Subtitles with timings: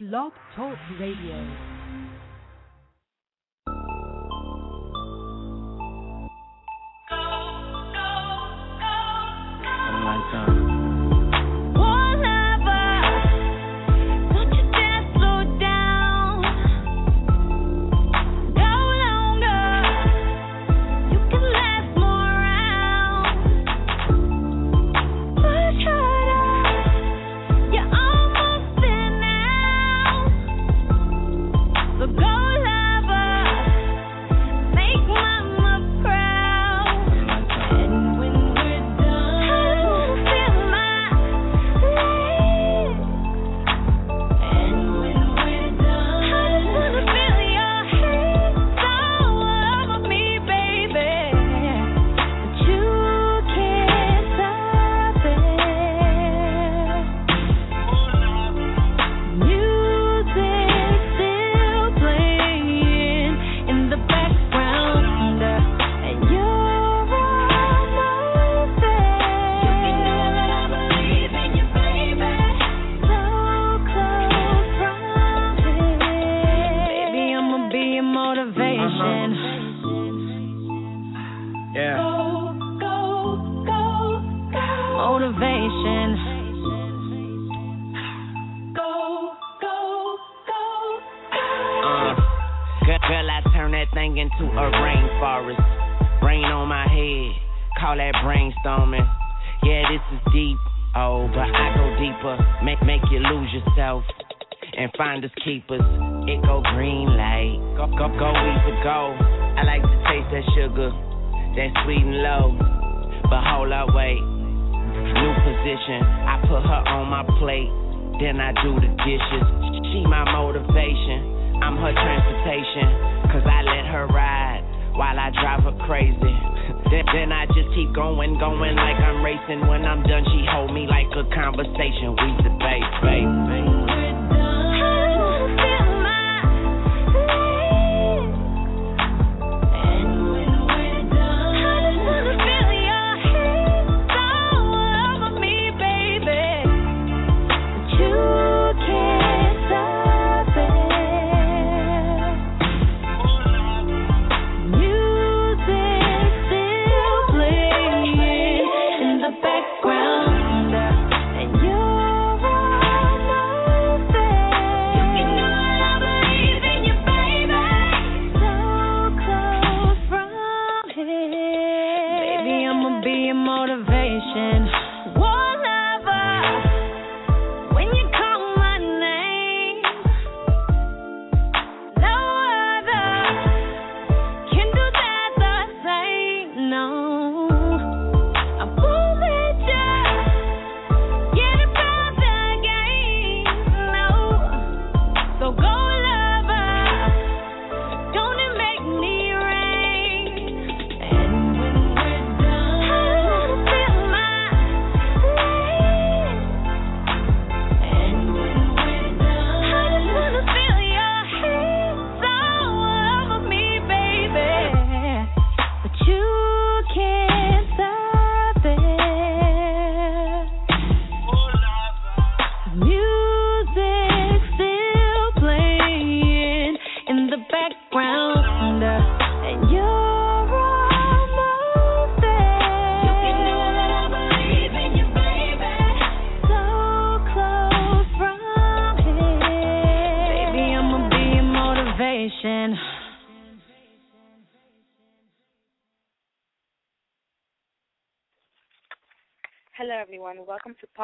[0.00, 1.77] Blog Talk Radio.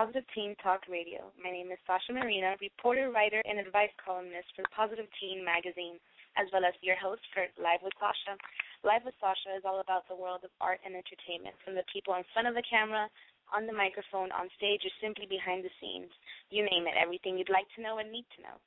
[0.05, 1.33] Positive Teen Talk Radio.
[1.41, 5.97] My name is Sasha Marina, reporter, writer, and advice columnist for Positive Teen magazine,
[6.37, 8.37] as well as your host for Live with Sasha.
[8.85, 12.13] Live with Sasha is all about the world of art and entertainment, from the people
[12.21, 13.09] in front of the camera,
[13.49, 16.13] on the microphone, on stage, or simply behind the scenes.
[16.53, 18.61] You name it, everything you'd like to know and need to know.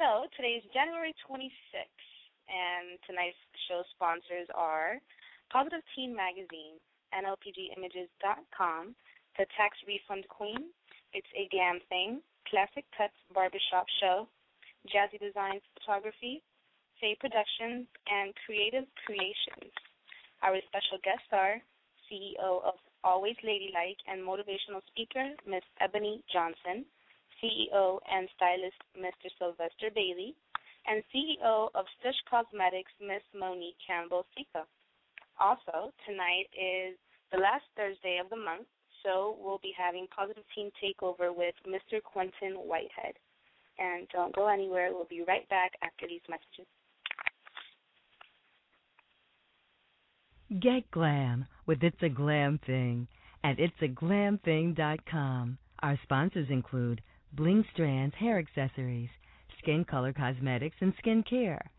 [0.00, 2.08] So, today is January 26th,
[2.48, 3.36] and tonight's
[3.68, 4.96] show sponsors are
[5.52, 6.80] Positive Teen Magazine,
[7.12, 8.96] NLPGimages.com,
[9.36, 10.70] The Tax Refund Queen,
[11.12, 14.28] It's a Glam Thing, Classic Cuts Barbershop Show,
[14.86, 16.38] JazziDesigns Photography,
[17.00, 19.74] Say Productions, and Kreative Kreations.
[20.46, 21.58] Our special guests are
[22.06, 26.86] CEO of Alwayzladylike and motivational speaker, Miss Eboney Johnson,
[27.42, 29.26] CEO and stylist, Mr.
[29.34, 30.36] Sylvester Bailey,
[30.86, 34.62] and CEO of Stush Cosmetics, Miss Monique Campbell Sica.
[35.40, 36.94] Also, tonight is
[37.32, 38.70] the last Thursday of the month,
[39.04, 42.02] so we'll be having Positive Teen Takeover with Mr.
[42.02, 43.14] Quentin Whitehead.
[43.78, 44.90] And don't go anywhere.
[44.92, 46.66] We'll be right back after these messages.
[50.60, 53.08] Get glam with It's a Glam Thing
[53.42, 55.58] at itsaglamthing.com.
[55.82, 57.02] Our sponsors include
[57.32, 59.08] Bling Strands Hair Accessories,
[59.58, 61.70] Skin Color Cosmetics and Skin Care,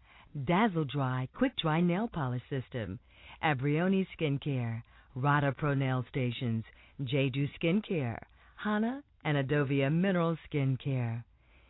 [0.45, 2.99] Dazzle Dry Quick Dry Nail Polish System,
[3.43, 4.83] Abrioni Skincare,
[5.15, 6.65] Rada Pro Nail Stations,
[7.01, 8.19] Jeju Skincare,
[8.55, 11.23] Hana, and Adovia Mineral Skincare.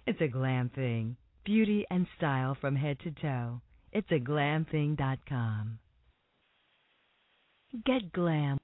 [0.05, 1.17] It's a glam thing.
[1.43, 3.61] Beauty and style from head to toe.
[3.91, 5.79] It's a glamthing.com.
[7.85, 8.57] Get glam.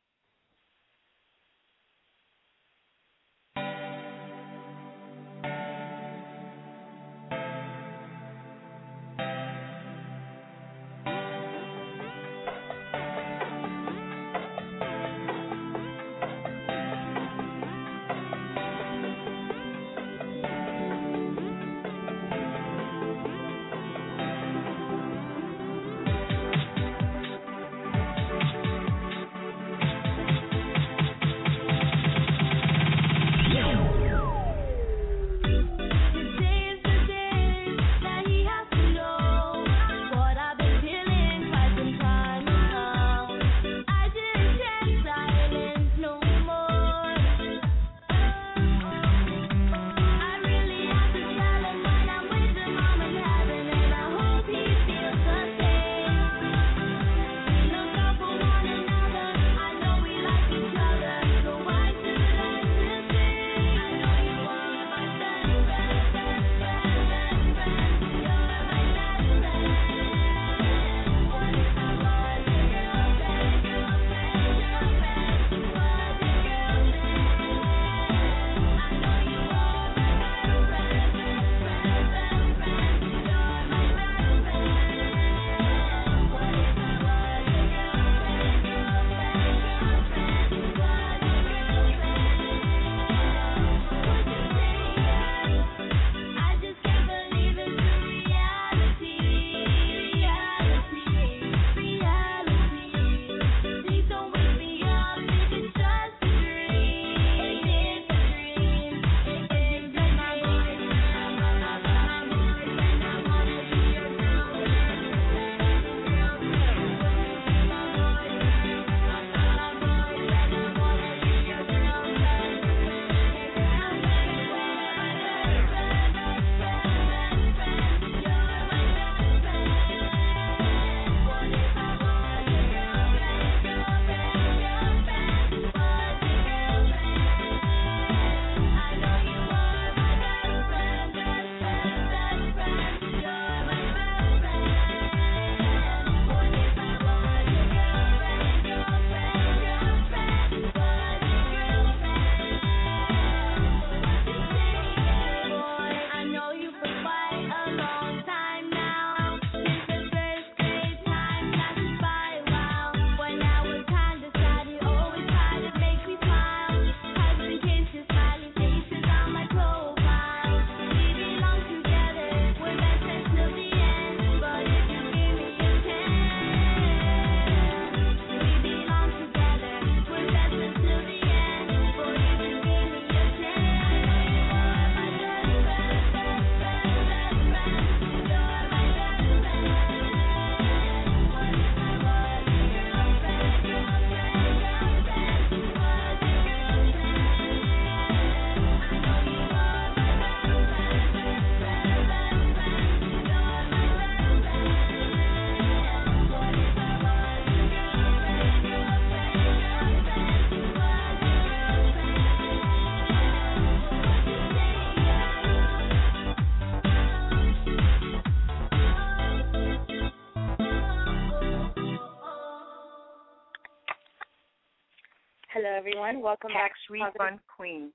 [226.11, 226.27] Everyone.
[226.27, 227.15] Welcome Tax back.
[227.15, 227.91] Refund Queen,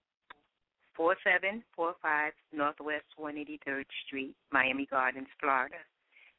[0.96, 5.76] 4745 Northwest 183rd Street, Miami Gardens, Florida.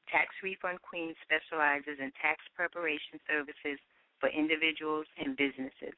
[0.10, 3.78] Tax Refund Queen specializes in tax preparation services
[4.18, 5.94] for individuals and businesses,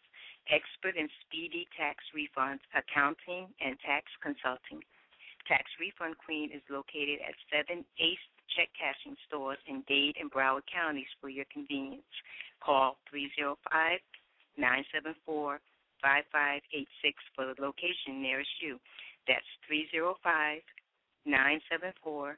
[0.52, 4.84] expert in speedy tax refunds, accounting, and tax consulting.
[5.48, 10.68] Tax Refund Queen is located at 7 Ace check cashing stores in Dade and Broward
[10.68, 12.04] counties for your convenience.
[12.60, 13.56] Call 305
[14.58, 15.62] 974
[16.02, 18.80] 5586 for the location nearest you.
[19.28, 20.62] That's 305
[21.26, 22.38] 974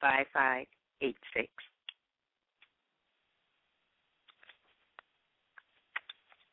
[0.00, 1.48] 5586.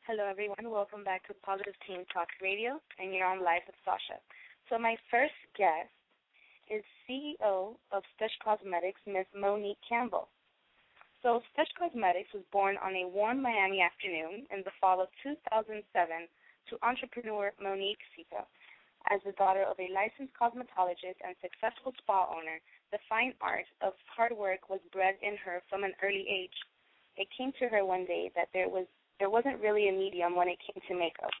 [0.06, 0.70] Hello, everyone.
[0.70, 4.22] Welcome back to Positive Teen Talk Radio, and you're on live with Sasha.
[4.70, 5.90] So, my first guest
[6.70, 10.28] is CEO of Stush Cosmetics, Miss Monique Campbell.
[11.26, 15.82] So, Stush Cosmetics was born on a warm Miami afternoon in the fall of 2007
[15.82, 18.46] to entrepreneur Monique Sica.
[19.10, 22.62] As the daughter of a licensed cosmetologist and successful spa owner,
[22.94, 26.54] the fine art of hard work was bred in her from an early age.
[27.18, 28.86] It came to her one day that there was
[29.18, 31.34] there wasn't really a medium when it came to makeup.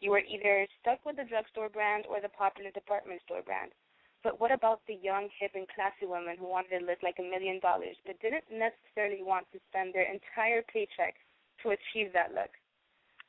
[0.00, 3.76] You were either stuck with the drugstore brand or the popular department store brand.
[4.24, 7.30] But what about the young, hip, and classy women who wanted to live like a
[7.30, 11.14] million dollars but didn't necessarily want to spend their entire paycheck
[11.62, 12.50] to achieve that look?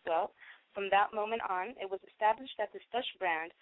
[0.08, 0.34] Well,
[0.74, 3.54] from that moment on, it was established that the Stush brand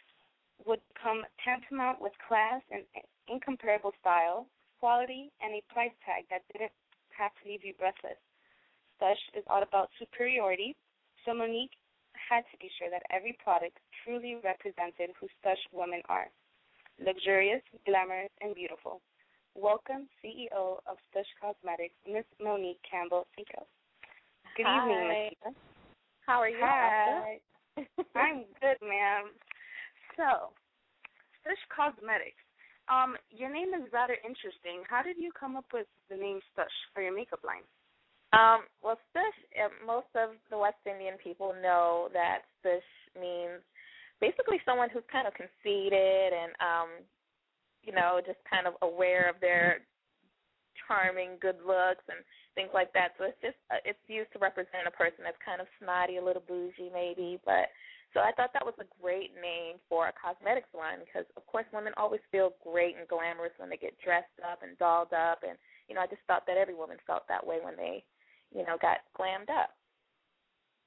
[0.66, 2.84] would come tantamount with class and
[3.28, 4.48] incomparable style,
[4.80, 6.72] quality, and a price tag that didn't
[7.12, 8.18] have to leave you breathless.
[8.96, 10.76] Stush is all about superiority,
[11.26, 11.76] so Monique
[12.16, 16.32] had to be sure that every product truly represented who Stush women are
[17.04, 19.02] luxurious, glamorous, and beautiful.
[19.56, 23.66] Welcome, CEO of Stush Cosmetics, Miss Monique Campbell Sica.
[24.56, 24.84] Good Hi.
[24.84, 25.54] evening, Miss
[26.26, 26.58] How are you?
[26.62, 27.40] Hi.
[28.16, 29.34] I'm good, ma'am.
[30.16, 30.54] So,
[31.42, 32.42] Stush Cosmetics.
[32.90, 34.84] Um, your name is rather interesting.
[34.88, 37.66] How did you come up with the name Stush for your makeup line?
[38.34, 42.86] Um, well, Stush, uh, most of the West Indian people know that Stush
[43.20, 43.62] means
[44.20, 46.90] basically someone who's kind of conceited and, um,
[47.84, 49.86] you know, just kind of aware of their
[50.88, 52.20] charming good looks and
[52.58, 53.14] things like that.
[53.18, 56.26] So it's just uh, it's used to represent a person that's kind of snotty, a
[56.26, 57.70] little bougie maybe, but
[58.18, 61.70] so I thought that was a great name for a cosmetics line because of course
[61.70, 65.54] women always feel great and glamorous when they get dressed up and dolled up and
[65.86, 68.02] you know I just thought that every woman felt that way when they
[68.50, 69.77] you know got glammed up.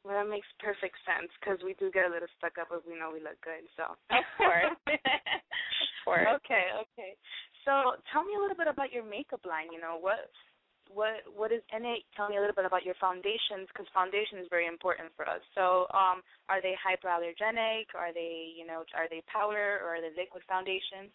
[0.04, 2.96] Well, that makes perfect sense because we do get a little stuck up if we
[2.96, 3.68] know we look good.
[3.76, 4.72] So Of course.
[4.96, 6.28] of course.
[6.40, 7.12] Okay, okay.
[7.68, 9.68] So tell me a little bit about your makeup line.
[9.68, 10.32] You know what
[10.88, 12.08] what what is in it?
[12.16, 15.44] Tell me a little bit about your foundations because foundation is very important for us.
[15.52, 17.92] So um, are they hypoallergenic?
[17.92, 21.12] Are they you know are they powder or are they liquid foundations?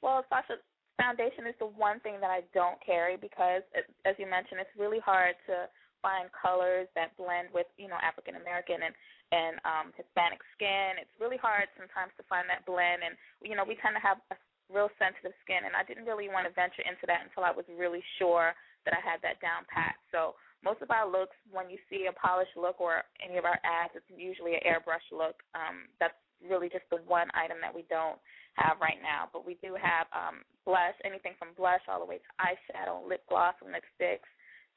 [0.00, 0.62] Well, Sasha,
[0.96, 3.62] foundation is the one thing that I don't carry because,
[4.04, 5.66] as you mentioned, it's really hard to
[6.00, 8.94] find colors that blend with you know African American and
[9.28, 10.96] and um, Hispanic skin.
[10.96, 13.14] It's really hard sometimes to find that blend, and
[13.44, 14.36] you know we tend to have a
[14.72, 17.64] real sensitive skin, and I didn't really want to venture into that until I was
[17.68, 18.52] really sure
[18.84, 19.96] that I had that down pat.
[20.12, 23.58] So most of our looks, when you see a polished look or any of our
[23.62, 25.40] ads, it's usually an airbrush look.
[25.54, 28.18] Um, that's really just the one item that we don't
[28.54, 29.30] have right now.
[29.32, 33.22] But we do have um, blush, anything from blush all the way to eyeshadow, lip
[33.28, 34.28] gloss, and lipsticks.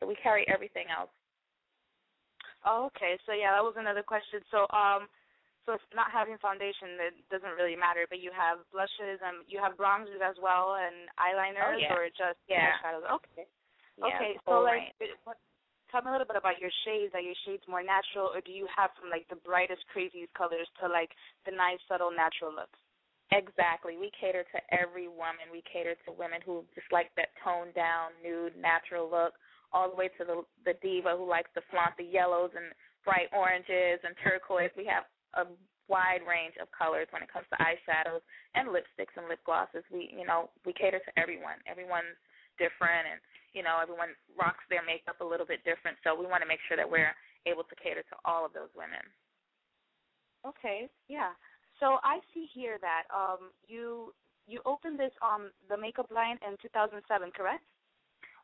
[0.02, 1.14] So we carry everything else.
[2.66, 3.22] Oh, okay.
[3.30, 4.42] So yeah, that was another question.
[4.50, 5.06] So um,
[5.70, 9.78] so not having foundation it doesn't really matter, but you have blushes and you have
[9.78, 11.94] bronzers as well and eyeliners Oh, yeah.
[11.94, 12.74] or just Yeah.
[12.82, 13.06] eyeshadows.
[13.22, 13.46] Okay.
[14.02, 14.34] Yeah, okay.
[14.50, 15.38] So like, what,
[15.94, 17.14] tell me a little bit about your shades.
[17.14, 20.66] Are your shades more natural, or do you have from like the brightest, craziest colors
[20.82, 21.14] to like
[21.46, 22.78] the nice, subtle, natural looks?
[23.32, 23.96] Exactly.
[23.96, 25.54] We cater to every woman.
[25.54, 29.38] We cater to women who just like that toned down, nude, natural look,
[29.74, 32.74] all the way to the the diva who likes to flaunt the yellows and
[33.04, 34.72] bright oranges and turquoise.
[34.78, 35.50] We have a
[35.92, 38.24] wide range of colors when it comes to eyeshadows
[38.56, 39.84] and lipsticks and lip glosses.
[39.92, 41.60] We, you know, we cater to everyone.
[41.68, 42.16] Everyone's
[42.56, 43.20] different and,
[43.52, 46.00] you know, everyone rocks their makeup a little bit different.
[46.08, 47.12] So we want to make sure that we're
[47.44, 49.04] able to cater to all of those women.
[50.48, 50.88] Okay.
[51.12, 51.36] Yeah.
[51.84, 54.14] So I see here that um you
[54.48, 57.04] you opened this um the makeup line in 2007,
[57.36, 57.68] correct?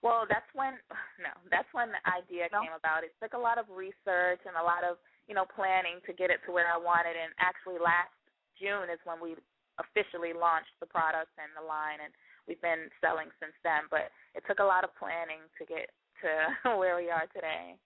[0.06, 0.78] Well, that's when
[1.26, 2.62] no, that's when the idea No?
[2.62, 3.04] came about.
[3.04, 6.30] It took a lot of research and a lot of you know planning to get
[6.30, 7.18] it to where I wanted.
[7.18, 8.14] And actually, last
[8.58, 9.38] June is when we
[9.78, 12.14] officially launched the product and the line, and
[12.50, 13.86] we've been selling since then.
[13.90, 15.94] But it took a lot of planning to get
[16.26, 16.30] to
[16.82, 17.78] where we are today.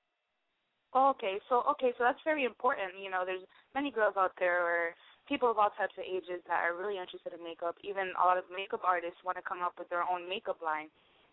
[0.92, 3.00] Okay, so okay, so that's very important.
[3.00, 4.92] You know, there's many girls out there or
[5.28, 7.80] people of all types of ages that are really interested in makeup.
[7.80, 10.92] Even a lot of makeup artists want to come up with their own makeup line.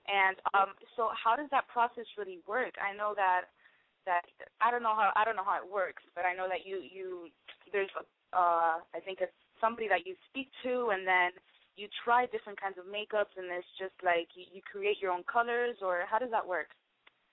[0.08, 2.74] And um so how does that process really work?
[2.80, 3.52] I know that
[4.06, 4.24] that
[4.60, 6.80] I don't know how I don't know how it works, but I know that you
[6.80, 7.28] you
[7.72, 7.92] there's
[8.32, 11.36] uh I think it's somebody that you speak to and then
[11.76, 15.22] you try different kinds of makeups and it's just like you, you create your own
[15.30, 16.74] colors or how does that work?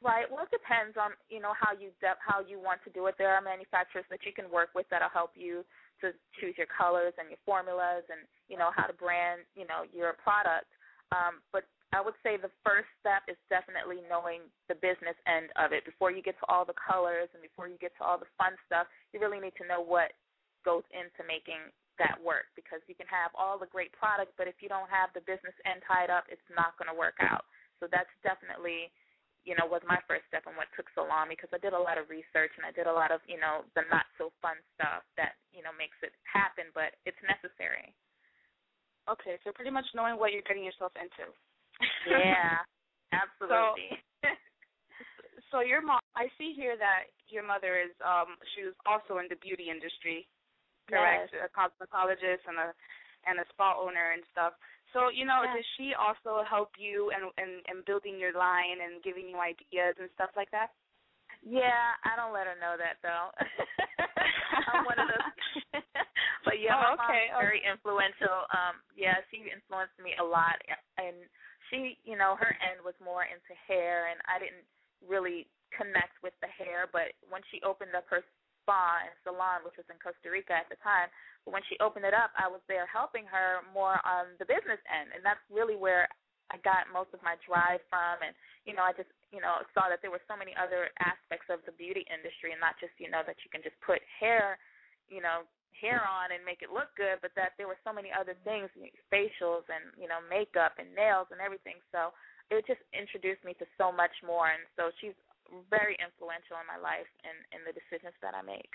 [0.04, 0.30] Right.
[0.30, 3.16] Well, it depends on you know how you de- how you want to do it.
[3.18, 5.64] There are manufacturers that you can work with that'll help you
[6.04, 9.88] to choose your colors and your formulas and you know how to brand you know
[9.96, 10.68] your product.
[11.16, 11.64] Um, but
[11.94, 15.86] I would say the first step is definitely knowing the business end of it.
[15.86, 18.58] Before you get to all the colors and before you get to all the fun
[18.66, 20.12] stuff, you really need to know what
[20.66, 21.62] goes into making
[22.02, 25.14] that work because you can have all the great products, but if you don't have
[25.16, 27.48] the business end tied up, it's not going to work out.
[27.80, 28.92] So that's definitely
[29.46, 31.80] you know, was my first step and what took so long because I did a
[31.80, 34.58] lot of research and I did a lot of, you know, the not so fun
[34.74, 37.94] stuff that, you know, makes it happen, but it's necessary.
[39.06, 41.30] Okay, so pretty much knowing what you're getting yourself into.
[42.08, 42.62] Yeah,
[43.14, 44.00] absolutely.
[44.24, 44.30] So,
[45.52, 49.28] so your mom, I see here that your mother is, um, she was also in
[49.30, 50.28] the beauty industry,
[50.90, 51.34] correct?
[51.34, 51.48] Yes.
[51.48, 52.70] A cosmetologist and a
[53.26, 54.54] and a spa owner and stuff.
[54.94, 55.58] So, you know, Yeah.
[55.58, 59.98] does she also help you and and and building your line and giving you ideas
[60.00, 60.70] and stuff like that?
[61.46, 63.30] Yeah, I don't let her know that though.
[64.74, 65.30] I'm one of those.
[66.46, 68.50] but yeah, Oh, my okay, mom's very influential.
[68.54, 70.58] Um, yeah, she influenced me a lot,
[70.98, 71.18] and
[71.70, 74.66] she, you know, her end was more into hair, and I didn't
[75.04, 76.88] really connect with the hair.
[76.92, 78.24] But when she opened up her
[78.64, 81.10] spa and salon, which was in Costa Rica at the time,
[81.46, 84.82] but when she opened it up, I was there helping her more on the business
[84.90, 86.10] end, and that's really where
[86.50, 88.22] I got most of my drive from.
[88.26, 88.34] And
[88.66, 91.62] you know, I just you know saw that there were so many other aspects of
[91.70, 94.58] the beauty industry, and not just you know that you can just put hair,
[95.10, 98.10] you know, hair on and make it look good, but that there were so many
[98.14, 98.70] other things,
[99.12, 101.82] facials and you know makeup and nails and everything.
[101.92, 102.14] So
[102.54, 105.18] it just introduced me to so much more, and so she's
[105.70, 108.72] very influential in my life and in the decisions that I make.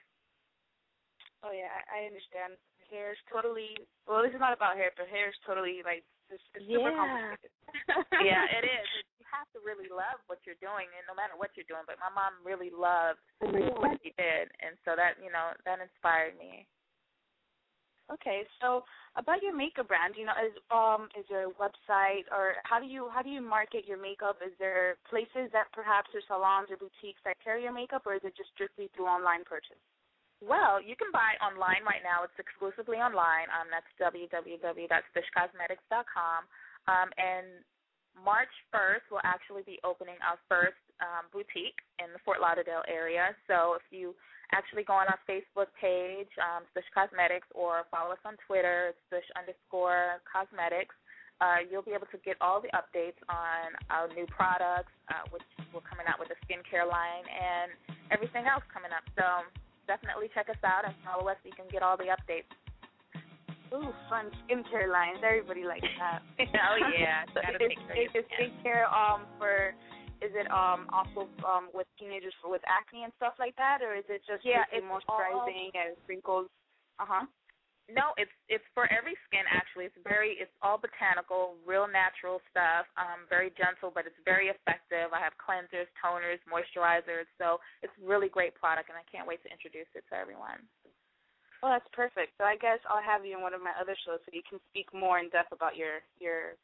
[1.42, 2.61] Oh yeah, I understand.
[2.92, 4.20] Hair is totally well.
[4.20, 6.98] This is not about hair, but hair is totally like it's, it's super Yeah.
[6.98, 7.50] complicated.
[8.29, 8.87] yeah, it is.
[9.18, 11.87] You have to really love what you're doing, and no matter what you're doing.
[11.87, 16.35] But my mom really loved what she did, and so that you know that inspired
[16.37, 16.66] me.
[18.11, 18.83] Okay, so
[19.14, 22.87] about your makeup brand, you know, is um is there a website or how do
[22.87, 24.35] you how do you market your makeup?
[24.42, 28.25] Is there places that perhaps or salons or boutiques that carry your makeup, or is
[28.27, 29.79] it just strictly through online purchase?
[30.42, 32.25] Well, you can buy online right now.
[32.25, 33.53] It's exclusively online.
[33.53, 36.40] Um, that's www.stushcosmetics.com.
[36.88, 37.61] Um, and
[38.16, 43.37] March 1st, we'll actually be opening our first um, boutique in the Fort Lauderdale area.
[43.46, 44.16] So if you
[44.52, 49.26] actually go on our Facebook page, um, Stush Cosmetics, or follow us on Twitter, Stush
[49.38, 50.94] underscore Cosmetics,
[51.40, 55.42] uh, you'll be able to get all the updates on our new products, uh, which
[55.72, 57.72] we're coming out with a skincare line, and
[58.12, 59.00] everything else coming up.
[59.16, 59.48] So
[59.88, 62.50] definitely check us out and follow us so you can get all the updates.
[63.72, 65.24] Ooh, fun skincare lines.
[65.24, 66.20] Everybody likes that.
[66.44, 68.50] oh yeah, So gotta is, take care of is your it skin.
[68.60, 69.72] skincare um for
[70.20, 73.96] is it um also um with teenagers for with acne and stuff like that, or
[73.96, 76.48] is it just Yeah, it's all- moisturizing and wrinkles?
[76.98, 77.26] Uh huh.
[77.90, 79.90] No, it's it's for every skin actually.
[79.90, 82.87] It's very it's all botanical, real natural stuff.
[82.94, 85.11] Um, very gentle, but it's very effective.
[85.11, 89.50] I have cleansers, toners, moisturizers, so it's really great product, and I can't wait to
[89.50, 90.62] introduce it to everyone.
[91.62, 92.33] Well, that's perfect.
[92.38, 94.62] So I guess I'll have you in one of my other shows so you can
[94.70, 96.54] speak more in depth about your your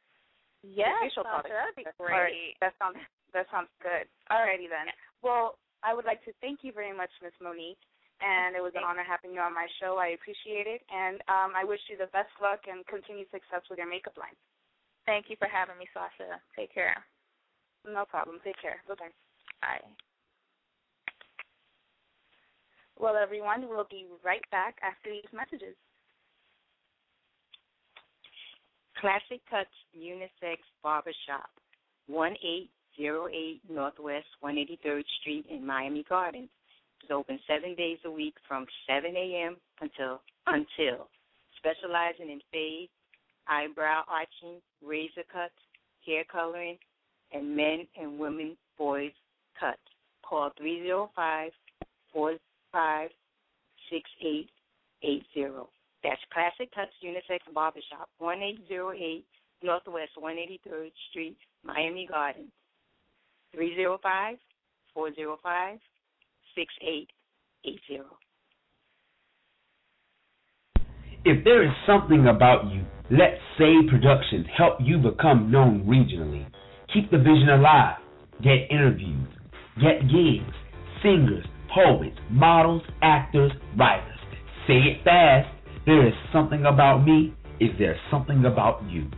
[0.63, 1.53] Yes, facial products.
[1.53, 2.55] that'd be All great.
[2.61, 2.97] That sounds
[3.33, 4.07] that sounds good.
[4.31, 4.91] Alrighty then.
[5.23, 7.81] Well, I would like to thank you very much, Miss Monique.
[8.17, 10.01] And it was an honor having you on my show.
[10.01, 10.81] I appreciate it.
[10.89, 14.33] And um, I wish you the best luck and continued success with your makeup line.
[15.05, 16.41] Thank you for having me, Sasha.
[16.57, 16.97] Take care.
[17.85, 18.41] No problem.
[18.43, 18.81] Take care.
[18.89, 19.13] Bye-bye.
[19.61, 19.85] Bye.
[22.97, 25.77] Well, everyone, we'll be right back after these messages.
[28.99, 31.53] Classic Touch Unisex Barbershop,
[32.97, 36.49] 1808 Northwest 183rd Street in Miami Gardens.
[37.01, 39.57] It's open seven days a week from 7 a.m.
[39.81, 41.07] until until
[41.57, 42.89] specializing in fade,
[43.47, 45.53] eyebrow arching, razor cuts,
[46.05, 46.77] hair coloring,
[47.31, 49.11] and men and women boys
[49.59, 49.79] cuts.
[50.27, 51.51] Call 305
[52.13, 53.09] 45
[53.89, 55.69] 6880.
[56.03, 59.25] That's Classic Cuts Unisex Barbershop, 1808
[59.63, 62.51] Northwest 183rd Street, Miami Gardens.
[63.53, 64.37] 305
[64.93, 65.79] 405
[66.55, 68.03] 6880.
[71.25, 76.45] If there is something about you, let Say Productions help you become known regionally.
[76.93, 77.97] Keep the vision alive.
[78.43, 79.27] Get interviews.
[79.75, 80.55] Get gigs.
[81.03, 84.19] Singers, poets, models, actors, writers.
[84.67, 85.47] Say it fast.
[85.85, 87.33] There is something about me.
[87.59, 89.09] Is there something about you?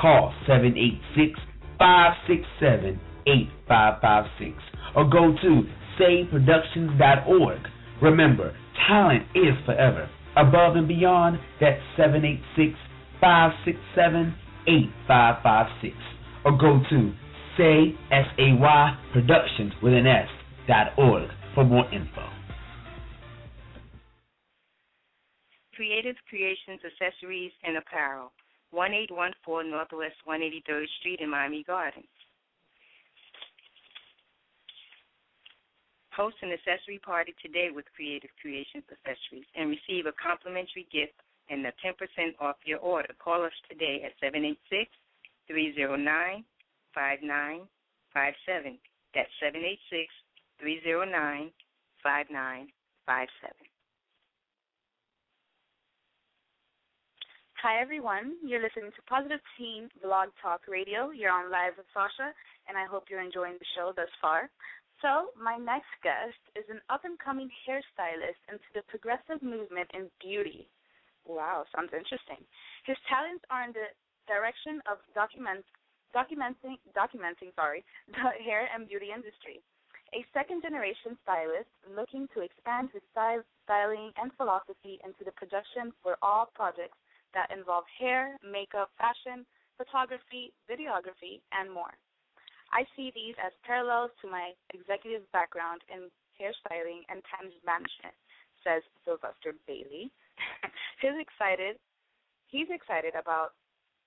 [0.00, 1.38] Call 786
[1.78, 4.56] 567 8556
[4.96, 5.62] or go to
[6.00, 7.60] sayproductions.org.
[8.02, 8.54] Remember,
[8.88, 10.08] talent is forever.
[10.36, 12.78] Above and beyond, that's 786
[13.20, 14.34] 567
[14.66, 15.96] 8556
[16.44, 17.12] or go to
[17.58, 20.28] say S-A-Y productions with an S
[20.66, 22.24] dot org for more info.
[25.76, 28.32] Kreative Kreations Accessories and Apparel,
[28.70, 32.04] 1814 Northwest 183rd Street in Miami Gardens.
[36.10, 41.14] Host an accessory party today with Kreative Kreations Accessories and receive a complimentary gift
[41.48, 41.94] and a 10%
[42.40, 43.14] off your order.
[43.22, 44.90] Call us today at 786
[45.46, 46.44] 309
[46.94, 48.78] 5957.
[49.14, 50.10] That's 786
[50.58, 51.50] 309
[52.02, 53.70] 5957.
[57.60, 58.40] Hi, everyone.
[58.40, 61.10] You're listening to Positive Teen Blog Talk Radio.
[61.12, 62.32] You're on live with Sasha,
[62.66, 64.48] and I hope you're enjoying the show thus far.
[65.00, 70.12] So, my next guest is an up and coming hairstylist into the progressive movement in
[70.20, 70.68] beauty.
[71.24, 72.44] Wow, sounds interesting.
[72.84, 73.88] His talents are in the
[74.28, 75.64] direction of document,
[76.12, 79.64] documenting, documenting, sorry, the hair and beauty industry.
[80.12, 85.94] A second generation stylist looking to expand his style, styling and philosophy into the production
[86.02, 86.98] for all projects
[87.32, 89.46] that involve hair, makeup, fashion,
[89.78, 91.94] photography, videography, and more.
[92.72, 96.06] I see these as parallels to my executive background in
[96.38, 98.14] hairstyling and talent management,
[98.62, 100.10] says Sylvester Bailey.
[101.02, 101.76] he's excited.
[102.46, 103.58] He's excited about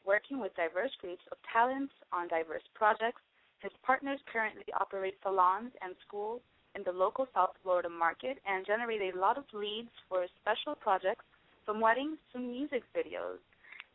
[0.05, 3.21] working with diverse groups of talents on diverse projects.
[3.59, 6.41] His partners currently operate salons and schools
[6.75, 11.23] in the local South Florida market and generate a lot of leads for special projects
[11.65, 13.39] from weddings to music videos.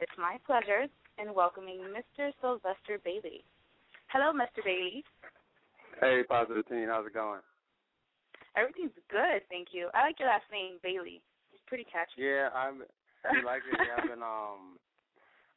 [0.00, 0.87] It's my pleasure
[1.18, 2.33] in welcoming Mr.
[2.40, 3.44] Sylvester Bailey.
[4.09, 4.64] Hello, Mr.
[4.64, 5.05] Bailey.
[6.01, 6.88] Hey, Positive Teen.
[6.88, 7.44] How's it going?
[8.57, 9.92] Everything's good, thank you.
[9.92, 11.21] I like your last name, Bailey.
[11.53, 12.25] It's pretty catchy.
[12.25, 12.83] Yeah, I'm.
[13.29, 13.77] You like it?
[13.77, 14.81] I've been um,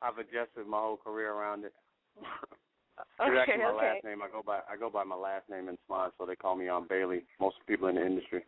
[0.03, 1.73] I've adjusted my whole career around it.
[3.23, 3.95] okay, actually my okay.
[3.95, 4.19] last name.
[4.19, 6.67] I go by I go by my last name in Smart, so they call me
[6.67, 7.23] um Bailey.
[7.39, 8.43] Most people in the industry.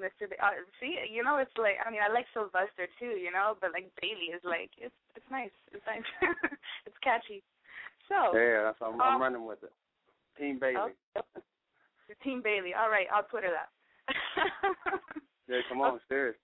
[0.00, 0.28] Mr.
[0.28, 3.60] Ba- uh, see, you know, it's like I mean, I like Sylvester too, you know,
[3.60, 6.08] but like Bailey is like it's it's nice, it's nice,
[6.86, 7.44] it's catchy.
[8.08, 9.72] So Yeah, that's I'm, um, I'm running with it.
[10.38, 10.92] Team Bailey.
[11.16, 11.22] Oh,
[12.22, 12.72] Team Bailey.
[12.74, 13.70] All right, I'll Twitter that.
[15.48, 16.34] Yeah, come on, serious.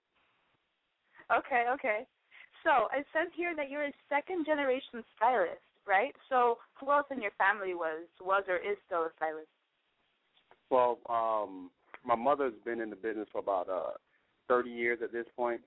[1.37, 2.07] okay, okay.
[2.63, 6.15] So it says here that you're a second generation stylist, right?
[6.29, 9.49] So who else in your family was was or is still a stylist?
[10.71, 11.71] Well, um,
[12.07, 13.99] my mother's been in the business for about uh
[14.49, 15.61] 30 years at this point.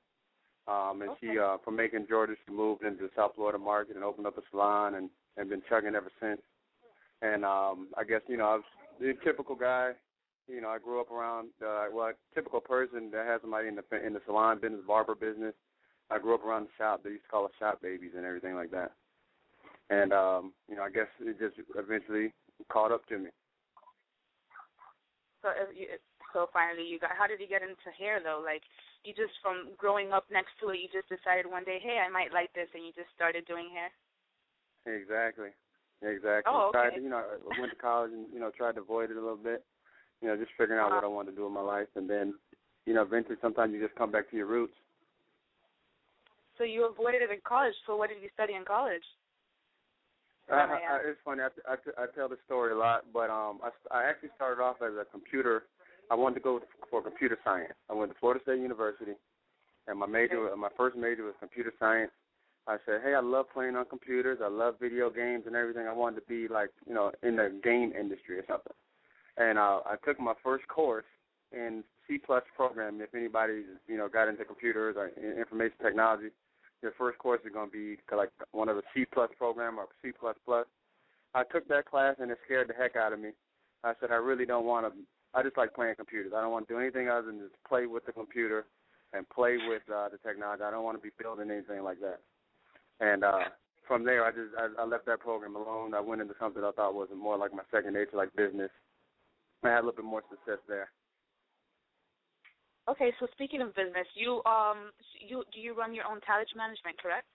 [0.68, 4.04] Um, and she, uh, from Macon, Georgia, she moved into the South Florida market and
[4.04, 6.42] opened up a salon and and been chugging ever since.
[7.22, 8.64] And um, I guess you know I was
[9.00, 9.92] the typical guy.
[10.48, 13.76] You know, I grew up around uh, well, a typical person that has somebody in
[13.76, 15.54] the in the salon business, barber business.
[16.12, 17.02] I grew up around the shop.
[17.04, 18.92] They used to call us shop babies and everything like that.
[19.90, 22.34] And um, you know, I guess it just eventually
[22.70, 23.30] caught up to me.
[25.42, 25.88] So if you,
[26.34, 27.18] so finally you got.
[27.18, 28.42] How did you get into hair though?
[28.44, 28.62] Like
[29.06, 32.10] you just from growing up next to it, you just decided one day, hey, I
[32.10, 33.90] might like this, and you just started doing hair.
[34.86, 35.50] Exactly.
[36.02, 36.52] Exactly.
[36.54, 36.78] Oh, okay.
[36.78, 39.18] Tried to, you know, I went to college and you know tried to avoid it
[39.18, 39.64] a little bit.
[40.22, 42.34] You know, just figuring out what I wanted to do in my life, and then,
[42.86, 44.74] you know, eventually sometimes you just come back to your roots.
[46.58, 47.74] So you avoided it in college.
[47.86, 49.04] So what did you study in college?
[50.50, 51.42] I, I, it's funny.
[51.42, 54.78] I, I, I tell the story a lot, but um, I, I actually started off
[54.82, 55.64] as a computer.
[56.12, 57.74] I wanted to go for computer science.
[57.90, 59.14] I went to Florida State University,
[59.88, 62.12] and my major, my first major was computer science.
[62.68, 64.40] I said, hey, I love playing on computers.
[64.44, 65.88] I love video games and everything.
[65.88, 68.74] I wanted to be like, you know, in the game industry or something.
[69.38, 71.06] And uh, I took my first course
[71.52, 73.02] in C plus programming.
[73.02, 76.30] If anybody's, you know, got into computers or information technology,
[76.82, 79.86] your first course is going to be like one of the C plus program or
[80.02, 80.66] C plus plus.
[81.36, 83.30] I took that class and it scared the heck out of me.
[83.84, 85.00] I said, I really don't want to.
[85.34, 86.32] I just like playing computers.
[86.36, 88.66] I don't want to do anything other than just play with the computer
[89.14, 90.64] and play with uh, the technology.
[90.64, 92.22] I don't want to be building anything like that.
[93.00, 93.50] And uh,
[93.88, 95.94] from there, I just I, I left that program alone.
[95.94, 98.72] I went into something I thought was more like my second nature, like business.
[99.64, 100.90] I had a little bit more success there.
[102.88, 107.02] Okay, so speaking of business, you um you do you run your own talent management,
[107.02, 107.26] correct?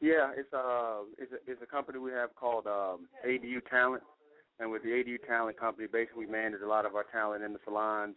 [0.00, 4.02] Yeah, it's a uh, it's a it's a company we have called um, ADU Talent,
[4.60, 7.52] and with the ADU Talent company, basically we manage a lot of our talent in
[7.52, 8.16] the salons.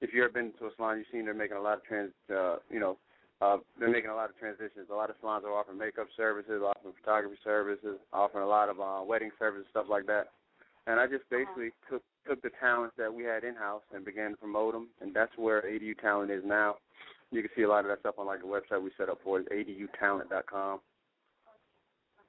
[0.00, 2.10] If you've ever been to a salon, you've seen they're making a lot of trans,
[2.34, 2.98] uh, you know,
[3.40, 4.88] uh, they're making a lot of transitions.
[4.90, 8.80] A lot of salons are offering makeup services, offering photography services, offering a lot of
[8.80, 10.28] uh, wedding services, stuff like that.
[10.86, 14.30] And I just basically took took the talents that we had in house and began
[14.30, 16.76] to promote them, and that's where ADU Talent is now.
[17.30, 19.18] You can see a lot of that stuff on like the website we set up
[19.24, 20.80] for it, adutalent.com.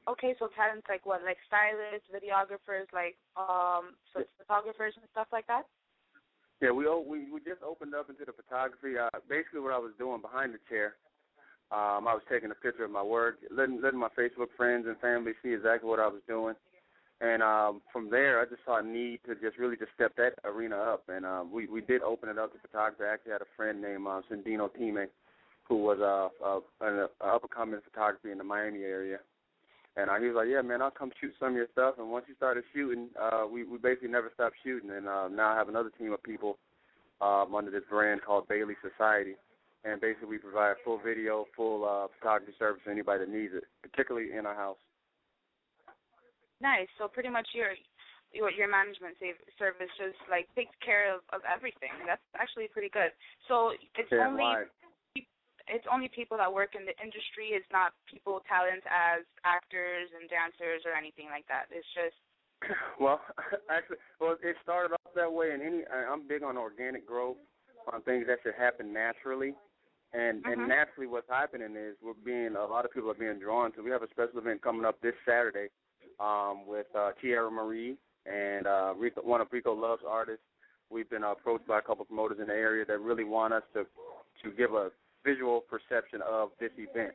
[0.08, 5.48] Okay, so talents like what, like stylists, videographers, like um, so photographers and stuff like
[5.48, 5.66] that.
[6.62, 8.98] Yeah, we we we just opened up into the photography.
[8.98, 10.96] Uh, basically, what I was doing behind the chair,
[11.72, 14.98] um, I was taking a picture of my work, letting letting my Facebook friends and
[15.00, 16.56] family see exactly what I was doing,
[17.20, 20.40] and um, from there, I just saw a need to just really just step that
[20.46, 23.04] arena up, and uh, we we did open it up to photography.
[23.04, 25.10] I actually had a friend named uh, Sandino Time,
[25.68, 29.20] who was uh, uh, an uh, up and coming photography in the Miami area
[29.98, 32.12] and uh, he was like, "Yeah, man, I'll come shoot some of your stuff." And
[32.12, 34.92] once he started shooting, uh, we we basically never stopped shooting.
[34.92, 36.58] And uh, now I have another team of people
[37.22, 39.36] um, under this brand called Bailey Society,
[39.84, 43.64] and basically we provide full video, full uh, photography service to anybody that needs it,
[43.82, 44.80] particularly in our house.
[46.62, 46.88] Nice.
[46.98, 47.72] So pretty much your
[48.34, 49.16] your, your management
[49.58, 51.96] service just like takes care of of everything.
[52.06, 53.16] That's actually pretty good.
[53.48, 54.44] So it's yeah, only.
[54.44, 54.68] Live
[55.68, 57.58] it's only people that work in the industry.
[57.58, 61.72] It's not people talent as actors and dancers or anything like that.
[61.72, 62.18] It's just.
[63.00, 63.20] Well,
[63.70, 65.52] actually, well, it started off that way.
[65.52, 67.36] And any, I'm big on organic growth,
[67.92, 69.54] on things that should happen naturally.
[70.14, 70.62] And mm-hmm.
[70.62, 73.84] and naturally, what's happening is we're being a lot of people are being drawn to.
[73.84, 75.68] We have a special event coming up this Saturday,
[76.20, 80.44] um, with uh, Tierra Marie and uh, Rico, one of Rico Love's artists.
[80.90, 83.54] We've been uh, approached by a couple of promoters in the area that really want
[83.54, 83.86] us to
[84.44, 84.92] to give a
[85.26, 87.14] visual perception of this event.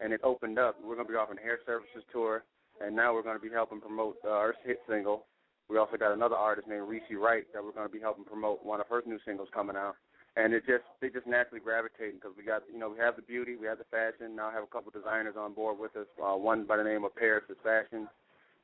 [0.00, 0.76] And it opened up.
[0.82, 2.42] We're going to be offering hair services tour,
[2.84, 5.26] and now we're going to be helping promote uh, our hit single.
[5.70, 8.66] We also got another artist named Reese Wright that we're going to be helping promote
[8.66, 9.94] one of her new singles coming out.
[10.34, 13.22] And it just they just naturally gravitating because we got you know we have the
[13.22, 14.34] beauty, we have the fashion.
[14.34, 16.08] Now I have a couple designers on board with us.
[16.16, 18.08] Uh, one by the name of Paris is Fashion,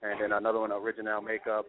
[0.03, 1.67] and then another one Original Makeup.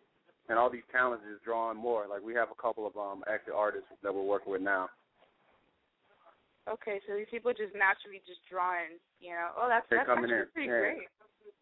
[0.48, 2.08] And all these talents is drawing more.
[2.10, 4.88] Like we have a couple of um active artists that we're working with now.
[6.68, 9.56] Okay, so these people just naturally just drawing, you know.
[9.56, 10.54] Oh, that's They're that's coming actually in.
[10.54, 10.84] pretty yeah.
[10.84, 11.08] great.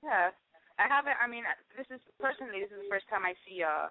[0.03, 0.29] Yeah.
[0.77, 1.17] I haven't.
[1.17, 1.41] I mean,
[1.73, 3.89] this is personally this is the first time I see a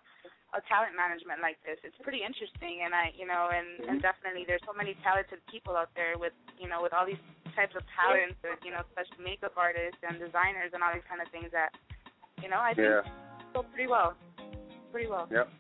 [0.55, 1.83] a talent management like this.
[1.83, 3.91] It's pretty interesting, and I, you know, and mm-hmm.
[3.91, 7.19] and definitely there's so many talented people out there with, you know, with all these
[7.59, 11.19] types of talents, and, you know, especially makeup artists and designers and all these kind
[11.19, 11.75] of things that,
[12.39, 13.03] you know, I think yeah.
[13.51, 14.15] go pretty well,
[14.95, 15.27] pretty well.
[15.27, 15.51] Yep.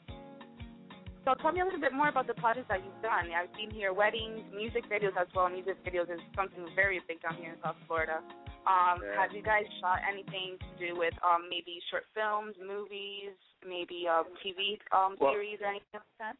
[1.26, 3.34] So tell me a little bit more about the projects that you've done.
[3.34, 5.50] I've seen here weddings, music videos as well.
[5.50, 8.22] Music videos is something very big down here in South Florida.
[8.62, 9.18] Um, yeah.
[9.18, 13.34] Have you guys shot anything to do with um, maybe short films, movies,
[13.66, 16.36] maybe a TV um, well, series or anything like that?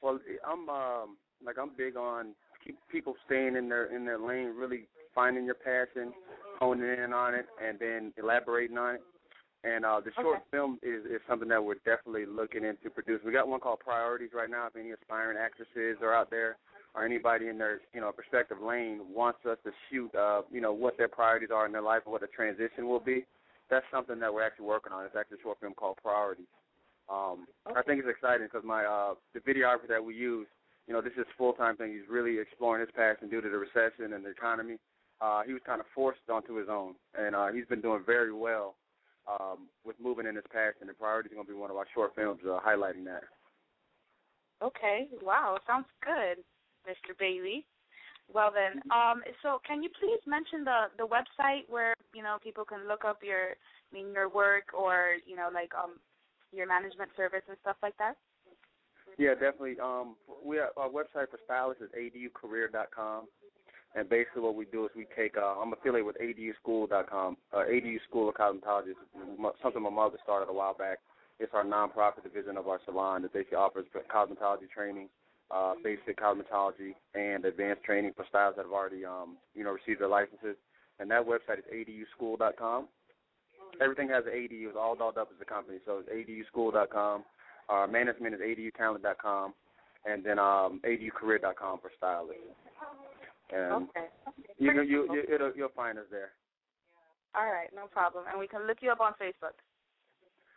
[0.00, 4.54] Well, I'm um, like I'm big on keep people staying in their in their lane,
[4.54, 6.12] really finding your passion,
[6.60, 9.02] honing in on it, and then elaborating on it.
[9.64, 10.44] And uh, the short okay.
[10.50, 13.26] film is, is something that we're definitely looking into producing.
[13.26, 14.66] We got one called Priorities right now.
[14.66, 16.58] If any aspiring actresses are out there,
[16.94, 20.72] or anybody in their you know prospective lane wants us to shoot, uh, you know
[20.72, 23.24] what their priorities are in their life and what the transition will be,
[23.70, 25.04] that's something that we're actually working on.
[25.06, 26.46] It's actually a short film called Priorities.
[27.08, 27.80] Um, okay.
[27.80, 30.46] I think it's exciting because my uh, the videographer that we use,
[30.86, 31.90] you know, this is full time thing.
[31.90, 34.76] He's really exploring his passion due to the recession and the economy.
[35.22, 38.32] Uh, he was kind of forced onto his own, and uh, he's been doing very
[38.32, 38.74] well
[39.28, 40.82] um, with moving in his passion.
[40.82, 43.24] And the Priority is going to be one of our short films uh, highlighting that.
[44.62, 45.08] Okay.
[45.22, 45.58] Wow.
[45.66, 46.42] Sounds good,
[46.88, 47.16] Mr.
[47.18, 47.66] Bailey.
[48.32, 52.64] Well then, um, so can you please mention the the website where you know people
[52.64, 56.00] can look up your, I mean, your work or you know like um
[56.50, 58.16] your management service and stuff like that?
[59.18, 59.76] Yeah, definitely.
[59.78, 63.26] Um, we have, our website for stylists is aducareer.com.
[63.94, 65.36] And basically, what we do is we take.
[65.36, 67.36] Uh, I'm affiliated with ADUSchool.com.
[67.52, 68.94] Uh, ADU School of Cosmetology
[69.62, 70.98] something my mother started a while back.
[71.38, 75.08] It's our nonprofit division of our salon that basically offers cosmetology training,
[75.50, 80.00] uh, basic cosmetology, and advanced training for stylists that have already, um, you know, received
[80.00, 80.56] their licenses.
[80.98, 82.88] And that website is ADUSchool.com.
[83.80, 84.68] Everything has an ADU.
[84.68, 87.24] It's all dolled up as a company, so it's ADUSchool.com.
[87.68, 89.54] Our management is ADUTalent.com,
[90.04, 92.42] and then um, ADUCareer.com for stylists.
[93.52, 94.06] And okay.
[94.58, 96.32] you know, you, you it'll, you'll find us there.
[97.34, 98.24] All right, no problem.
[98.30, 99.58] And we can look you up on Facebook.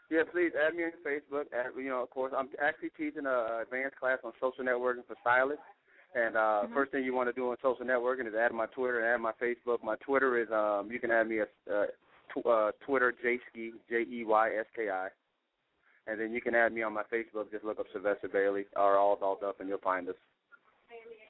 [0.09, 1.51] Yeah, please add me on Facebook.
[1.51, 5.17] Add, you know, of course, I'm actually teaching a advanced class on social networking for
[5.21, 5.65] stylists,
[6.15, 6.73] And uh mm-hmm.
[6.73, 9.21] first thing you want to do on social networking is add my Twitter and add
[9.21, 9.83] my Facebook.
[9.83, 11.85] My Twitter is um you can add me at uh,
[12.33, 15.09] tw- uh Twitter Jeyski J E Y S K I.
[16.07, 17.51] And then you can add me on my Facebook.
[17.51, 20.15] Just look up Sylvester Bailey or all dolled up, and you'll find us.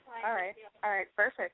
[0.07, 1.53] All right, all right, perfect.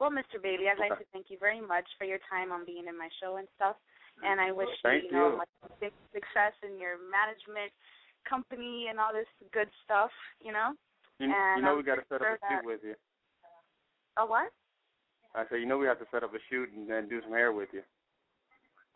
[0.00, 0.42] Well, Mr.
[0.42, 3.08] Bailey, I'd like to thank you very much for your time on being in my
[3.22, 3.76] show and stuff.
[4.22, 5.50] And I wish thank you, you know much
[6.14, 7.74] success in your management
[8.28, 10.10] company and all this good stuff.
[10.38, 10.74] You know.
[11.18, 12.94] You, and you know we got to set up a shoot with you.
[14.18, 14.50] A what?
[15.34, 17.34] I said you know we have to set up a shoot and then do some
[17.34, 17.82] hair with you.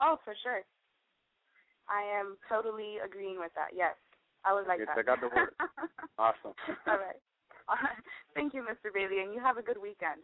[0.01, 0.63] Oh, for sure.
[1.91, 3.75] I am totally agreeing with that.
[3.75, 3.95] Yes,
[4.45, 4.99] I would like yes, that.
[4.99, 5.51] I got the word.
[6.19, 6.55] awesome.
[6.87, 7.19] All right.
[8.35, 8.93] Thank you, Mr.
[8.93, 10.23] Bailey, and you have a good weekend.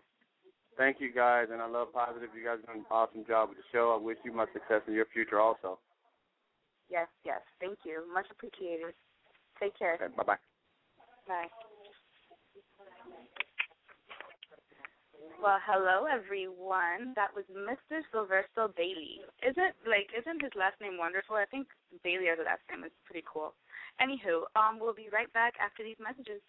[0.76, 2.30] Thank you, guys, and I love positive.
[2.34, 3.94] You guys are doing an awesome job with the show.
[3.94, 5.78] I wish you much success in your future, also.
[6.90, 7.40] Yes, yes.
[7.60, 8.02] Thank you.
[8.12, 8.94] Much appreciated.
[9.60, 9.94] Take care.
[9.94, 10.42] Okay, bye bye.
[11.28, 11.46] Bye.
[15.40, 17.12] Well, hello everyone.
[17.16, 18.00] That was Mr.
[18.12, 19.20] Sylvester Bailey.
[19.44, 21.36] Isn't like isn't his last name wonderful?
[21.36, 21.68] I think
[22.02, 23.52] Bailey as a last name is pretty cool.
[24.00, 26.40] Anywho, um, we'll be right back after these messages.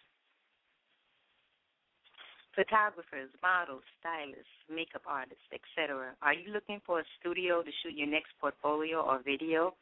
[2.56, 6.16] Photographers, models, stylists, makeup artists, etc.
[6.22, 9.76] Are you looking for a studio to shoot your next portfolio or video?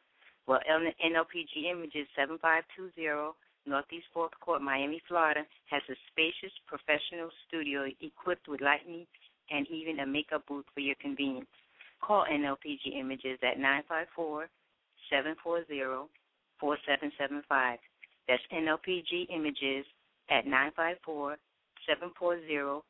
[0.45, 3.31] Well, NLPG Images 7520
[3.65, 9.07] Northeast Fourth Court, Miami, Florida, has a spacious professional studio equipped with lighting
[9.49, 11.47] and even a makeup booth for your convenience.
[12.01, 14.49] Call NLPG Images at 954
[15.09, 16.11] 740
[16.59, 17.79] 4775.
[18.27, 19.85] That's NLPG Images
[20.29, 21.37] at 954
[21.87, 22.83] 740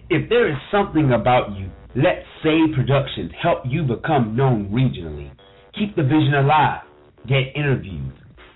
[0.09, 5.29] If there is something about you, let Say Productions help you become known regionally.
[5.77, 6.83] Keep the vision alive.
[7.27, 8.13] Get interviews.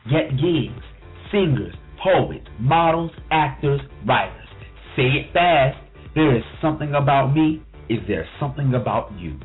[0.09, 0.81] Get gigs.
[1.29, 4.47] Singers, poets, models, actors, writers.
[4.95, 5.77] Say it fast.
[6.15, 7.61] There is something about me.
[7.89, 9.37] Is there something about you?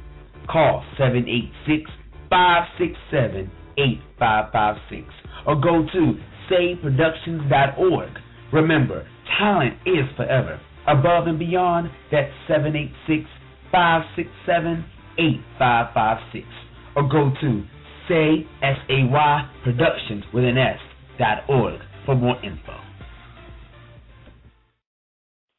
[0.49, 1.91] Call 786
[2.31, 5.07] 567 8556
[5.47, 6.19] or go to
[6.51, 8.11] sayproductions.org.
[8.53, 9.07] Remember,
[9.39, 13.29] talent is forever above and beyond, that's 786
[13.73, 14.85] 567
[15.19, 16.47] 8556.
[16.95, 17.65] Or go to
[18.09, 20.79] say, S-A-Y, productions with an S,
[21.19, 22.79] dot org for more info.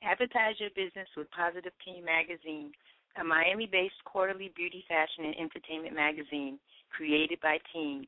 [0.02, 2.72] Advertise your business with Positive Teen Magazine,
[3.20, 6.60] a Miami based quarterly beauty, fashion, and entertainment magazine
[6.96, 8.08] created by teens.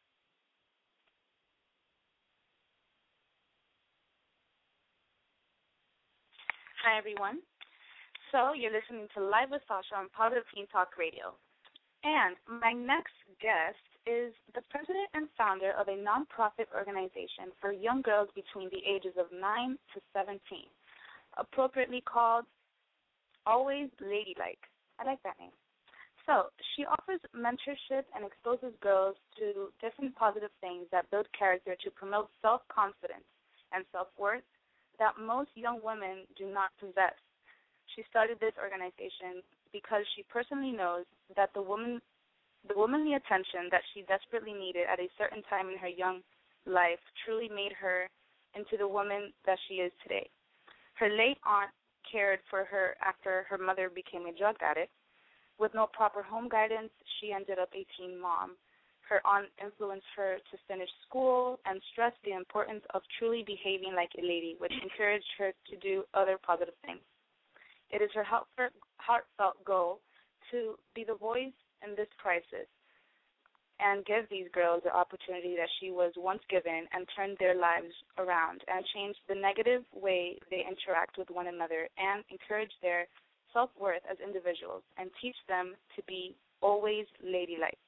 [6.87, 7.43] Hi, everyone.
[8.31, 11.35] So, you're listening to Live with Sasha on Positive Teen Talk Radio.
[12.07, 18.07] And my next guest is the president and founder of a nonprofit organization for young
[18.07, 19.43] girls between the ages of 9
[19.75, 20.39] to 17,
[21.35, 22.47] appropriately called
[23.51, 24.63] Alwayzladylike.
[25.03, 25.59] I like that name.
[26.23, 31.91] So, she offers mentorship and exposes girls to different positive things that build character to
[31.91, 33.27] promote self confidence
[33.75, 34.47] and self worth
[34.99, 37.17] that most young women do not possess.
[37.95, 39.43] She started this organization
[39.73, 41.05] because she personally knows
[41.37, 42.01] that the woman
[42.67, 46.19] the womanly attention that she desperately needed at a certain time in her young
[46.67, 48.11] life truly made her
[48.59, 50.27] into the woman that she is today.
[50.95, 51.71] Her late aunt
[52.11, 54.91] cared for her after her mother became a drug addict.
[55.59, 56.91] With no proper home guidance,
[57.21, 58.57] she ended up a teen mom.
[59.09, 64.11] Her aunt influenced her to finish school and stressed the importance of truly behaving like
[64.19, 67.03] a lady, which encouraged her to do other positive things.
[67.91, 68.27] It is her
[68.99, 70.01] heartfelt goal
[70.51, 71.55] to be the voice
[71.87, 72.67] in this crisis
[73.79, 77.93] and give these girls the opportunity that she was once given and turn their lives
[78.19, 83.07] around and change the negative way they interact with one another and encourage their
[83.53, 87.79] self worth as individuals and teach them to be always ladylike.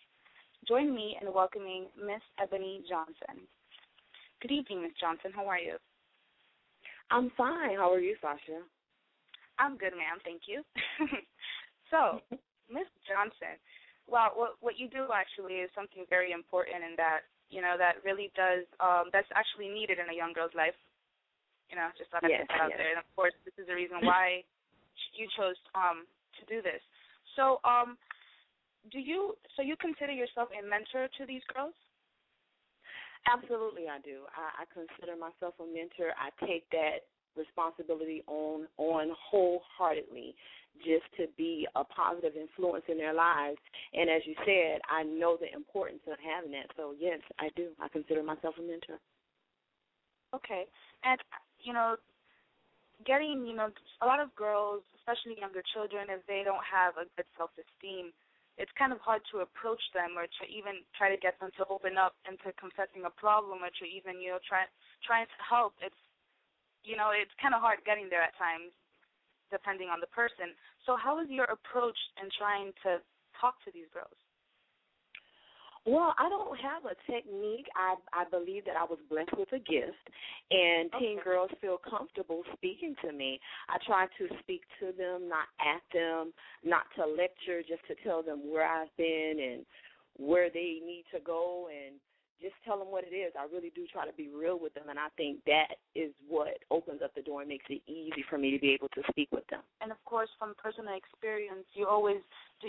[0.67, 3.47] Join me in welcoming Miss Eboney Johnson.
[4.43, 5.31] Good evening, Miss Johnson.
[5.35, 5.77] How are you?
[7.11, 7.77] I'm fine.
[7.77, 8.63] How are you, Sasha?
[9.59, 10.23] I'm good, ma'am.
[10.25, 10.63] Thank you.
[11.91, 12.21] so,
[12.71, 13.57] Miss Johnson,
[14.09, 18.01] well, what what you do actually is something very important, and that you know that
[18.05, 20.77] really does um, that's actually needed in a young girl's life.
[21.69, 22.93] You know, just thought I'd yes, put that out there.
[22.97, 24.45] And of course, this is the reason why
[25.17, 26.09] you chose um
[26.41, 26.81] to do this.
[27.37, 28.01] So, um,
[28.91, 31.75] do you so you consider yourself a mentor to these girls?
[33.27, 34.25] Absolutely, I do.
[34.33, 36.15] I, I consider myself a mentor.
[36.17, 40.35] I take that responsibility on on wholeheartedly
[40.79, 43.59] just to be a positive influence in their lives.
[43.93, 46.71] And as you said, I know the importance of having that.
[46.77, 47.71] So yes, I do.
[47.81, 48.99] I consider myself a mentor.
[50.35, 50.65] Okay.
[51.05, 51.19] And
[51.61, 51.97] you know,
[53.07, 53.71] getting, you know,
[54.03, 58.11] a lot of girls, especially younger children, if they don't have a good self esteem,
[58.59, 61.65] it's kind of hard to approach them or to even try to get them to
[61.71, 64.67] open up into confessing a problem or to even, you know, try
[65.07, 65.79] trying to help.
[65.79, 65.97] It's
[66.83, 68.75] you know, it's kind of hard getting there at times,
[69.51, 70.55] depending on the person.
[70.87, 73.03] So, how is your approach in trying to
[73.39, 74.19] talk to these girls?
[75.89, 77.67] Well, I don't have a technique.
[77.75, 80.05] I I believe that I was blessed with a gift,
[80.51, 80.99] and Okay.
[80.99, 83.41] teen girls feel comfortable speaking to me.
[83.71, 88.23] I try to speak to them, not at them, not to lecture, just to tell
[88.23, 89.67] them where I've been and
[90.19, 91.95] where they need to go, and
[92.41, 93.33] just tell them what it is.
[93.39, 96.59] I really do try to be real with them, and I think that is what
[96.71, 99.29] opens up the door and makes it easy for me to be able to speak
[99.33, 99.61] with them.
[99.81, 102.19] And of course, from personal experience, you always,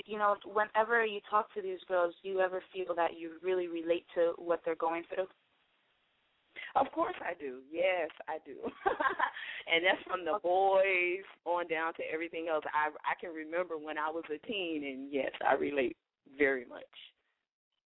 [0.05, 3.67] you know, whenever you talk to these girls, do you ever feel that you really
[3.67, 5.28] relate to what they're going through?
[6.76, 7.59] Of course I do.
[7.72, 8.55] Yes, I do.
[9.74, 12.63] and that's from the boys on down to everything else.
[12.67, 15.97] I I can remember when I was a teen and yes, I relate
[16.38, 16.86] very much.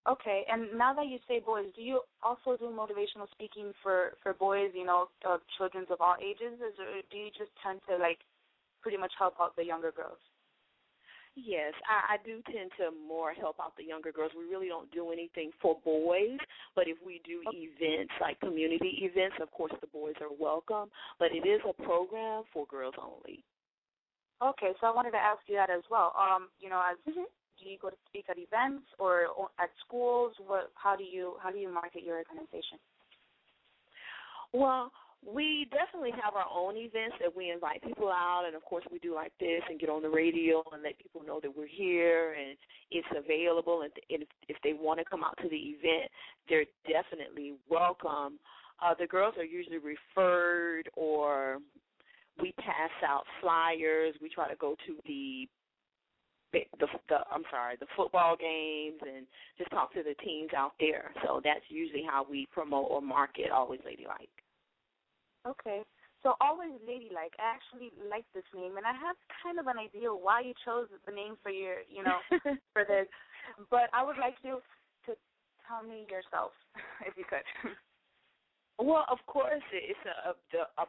[0.09, 4.33] Okay, and now that you say boys, do you also do motivational speaking for for
[4.33, 4.71] boys?
[4.73, 8.19] You know, uh, children of all ages, or do you just tend to like
[8.81, 10.19] pretty much help out the younger girls?
[11.35, 14.31] Yes, I, I do tend to more help out the younger girls.
[14.37, 16.37] We really don't do anything for boys,
[16.75, 20.89] but if we do events like community events, of course the boys are welcome.
[21.17, 23.43] But it is a program for girls only.
[24.43, 26.13] Okay, so I wanted to ask you that as well.
[26.19, 27.23] Um, you know, as Mm-hmm.
[27.61, 29.27] Do you go to speak at events or
[29.59, 30.33] at schools?
[30.45, 30.71] What?
[30.75, 32.79] How do you how do you market your organization?
[34.53, 34.91] Well,
[35.25, 38.99] we definitely have our own events that we invite people out, and of course we
[38.99, 42.33] do like this and get on the radio and let people know that we're here
[42.33, 42.57] and
[42.91, 43.81] it's available.
[43.81, 46.11] And if if they want to come out to the event,
[46.49, 48.39] they're definitely welcome.
[48.81, 51.59] Uh, the girls are usually referred, or
[52.41, 54.15] we pass out flyers.
[54.21, 55.47] We try to go to the
[56.53, 59.25] the, the I'm sorry, the football games and
[59.57, 61.11] just talk to the teams out there.
[61.25, 64.33] So that's usually how we promote or market Alwayzladylike.
[65.47, 65.81] Okay.
[66.23, 67.35] So always ladylike.
[67.35, 70.87] I actually like this name, and I have kind of an idea why you chose
[71.05, 72.23] the name for your, you know,
[72.73, 73.07] for this.
[73.69, 74.63] But I would like you
[75.05, 75.11] to
[75.67, 76.55] tell me yourself,
[77.07, 77.43] if you could.
[78.79, 80.87] Well, of course, it's a, a the a,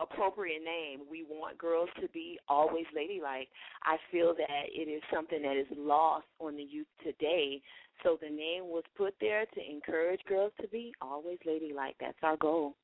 [0.00, 1.00] appropriate name.
[1.10, 3.48] We want girls to be always ladylike.
[3.84, 7.60] I feel that it is something that is lost on the youth today.
[8.02, 11.96] So the name was put there to encourage girls to be always ladylike.
[12.00, 12.74] That's our goal.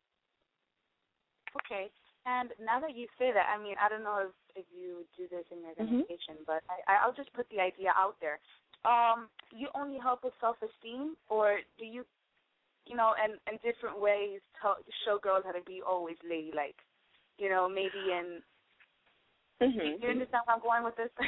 [1.65, 1.91] Okay.
[2.27, 5.29] And now that you say that, I mean, I don't know if if you do
[5.29, 8.41] this in your organization, but I, I'll just put the idea out there.
[8.85, 12.05] Um, you only help with self-esteem, or do you,
[12.87, 16.77] you know, and in different ways, tell, show girls how to be always ladylike?
[17.39, 18.43] You know, maybe in.
[19.57, 20.05] Mm-hmm.
[20.05, 21.09] You understand where I'm going with this?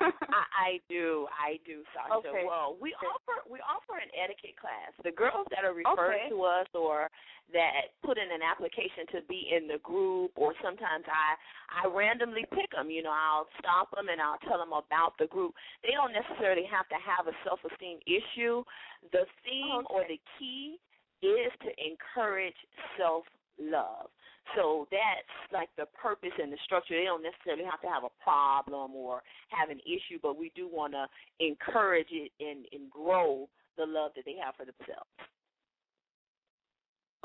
[0.00, 2.28] I, I do, I do, Sasha.
[2.28, 2.44] Okay.
[2.44, 4.92] Well, we offer we offer an etiquette class.
[5.04, 6.28] The girls that are referred Okay.
[6.34, 7.08] to us or
[7.54, 11.38] that put in an application to be in the group, or sometimes I
[11.70, 12.90] I randomly pick them.
[12.90, 15.54] You know, I'll stop them and I'll tell them about the group.
[15.82, 18.66] They don't necessarily have to have a self esteem issue.
[19.14, 20.76] The theme or the key
[21.22, 22.58] is to encourage
[22.98, 23.24] self
[23.60, 24.08] love.
[24.54, 26.94] So that's like the purpose and the structure.
[26.94, 30.68] They don't necessarily have to have a problem or have an issue, but we do
[30.70, 31.06] want to
[31.42, 35.10] encourage it and, and grow the love that they have for themselves.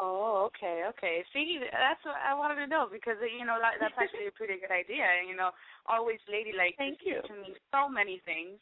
[0.01, 1.21] Oh, okay, okay.
[1.29, 4.57] See, that's what I wanted to know because you know that, that's actually a pretty
[4.57, 5.05] good idea.
[5.21, 5.53] You know,
[5.85, 6.73] always ladylike.
[6.81, 7.21] Thank you.
[7.21, 8.57] To me, so many things.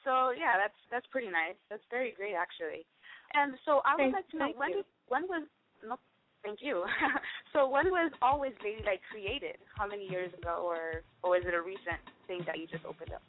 [0.00, 1.60] So yeah, that's that's pretty nice.
[1.68, 2.88] That's very great, actually.
[3.36, 4.80] And so I would Thank- like to know when you.
[4.80, 5.44] did, when was
[5.84, 6.00] no,
[6.48, 6.84] thank you.
[7.52, 9.60] so when was always ladylike created?
[9.76, 13.12] How many years ago, or or is it a recent thing that you just opened
[13.12, 13.22] up?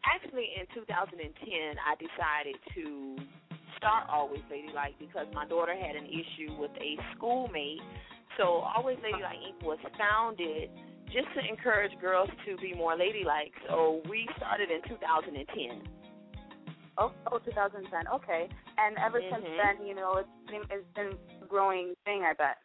[0.00, 1.20] Actually, in 2010,
[1.76, 3.20] I decided to
[3.76, 7.84] start Alwayzladylike because my daughter had an issue with a schoolmate.
[8.38, 9.62] So Alwayzladylike Inc.
[9.62, 10.70] was founded
[11.12, 13.52] just to encourage girls to be more ladylike.
[13.68, 15.84] So we started in 2010.
[16.96, 18.08] Oh, oh, 2010.
[18.08, 18.48] Okay.
[18.78, 19.56] And ever since Mhm.
[19.56, 21.16] then, you know, it's been it's been
[21.50, 22.22] growing thing.
[22.22, 22.62] I bet.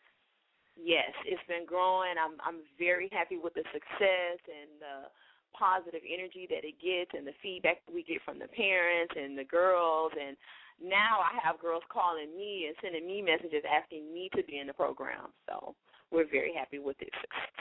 [0.77, 2.15] Yes, it's been growing.
[2.21, 5.09] I'm I'm very happy with the success and the
[5.57, 9.47] positive energy that it gets and the feedback we get from the parents and the
[9.47, 10.35] girls and
[10.83, 14.67] now I have girls calling me and sending me messages asking me to be in
[14.67, 15.31] the program.
[15.47, 15.73] So
[16.11, 17.15] we're very happy with its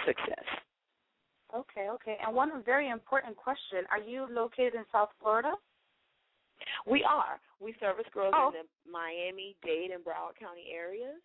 [0.07, 0.47] success.
[1.55, 2.17] Okay, okay.
[2.25, 5.55] And one very important question: Are you located in South Florida?
[6.87, 7.41] We are.
[7.61, 8.49] We service girls oh.
[8.49, 11.21] in the Miami, Dade, and Broward County areas.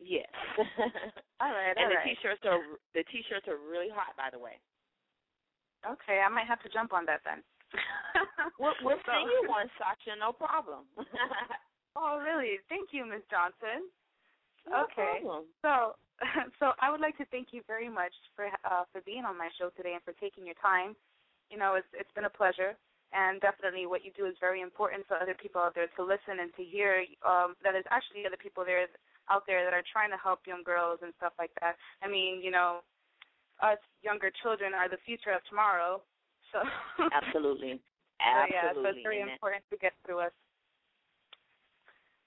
[0.00, 0.28] Yes.
[1.40, 2.16] all right, and all the right.
[2.16, 2.60] T-shirts are
[2.96, 4.56] the T-shirts are really hot, by the way.
[5.84, 7.40] Okay, I might have to jump on that then.
[8.60, 10.16] we'll we'll send you one, Sasha.
[10.18, 10.88] No problem.
[11.96, 12.60] oh, really?
[12.68, 13.88] Thank you, Miss Johnson.
[14.68, 15.24] No okay.
[15.24, 15.48] Problem.
[15.62, 15.96] So,
[16.60, 19.48] so I would like to thank you very much for uh, for being on my
[19.56, 20.96] show today and for taking your time.
[21.48, 22.76] You know, it's it's been a pleasure,
[23.12, 26.40] and definitely what you do is very important for other people out there to listen
[26.40, 27.02] and to hear.
[27.26, 28.86] Um, that there's actually other people there
[29.30, 31.74] out there that are trying to help young girls and stuff like that.
[32.02, 32.82] I mean, you know,
[33.62, 36.02] us younger children are the future of tomorrow.
[36.52, 36.62] So
[37.14, 37.78] absolutely,
[38.18, 38.54] so, absolutely.
[38.54, 40.34] yeah, so it's very important to get through us.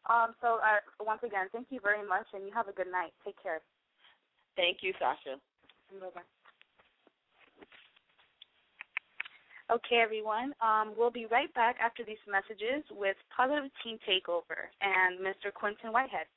[0.09, 3.15] Um, so uh, once again, thank you very much, and you have a good night.
[3.23, 3.61] Take care.
[4.55, 5.39] Thank you, Sasha.
[5.99, 6.42] Bye-bye.
[9.74, 10.53] Okay, everyone.
[10.61, 15.51] Um, we'll be right back after these messages with Positive Teen Takeover and Mr.
[15.51, 16.28] Quentin Whitehead.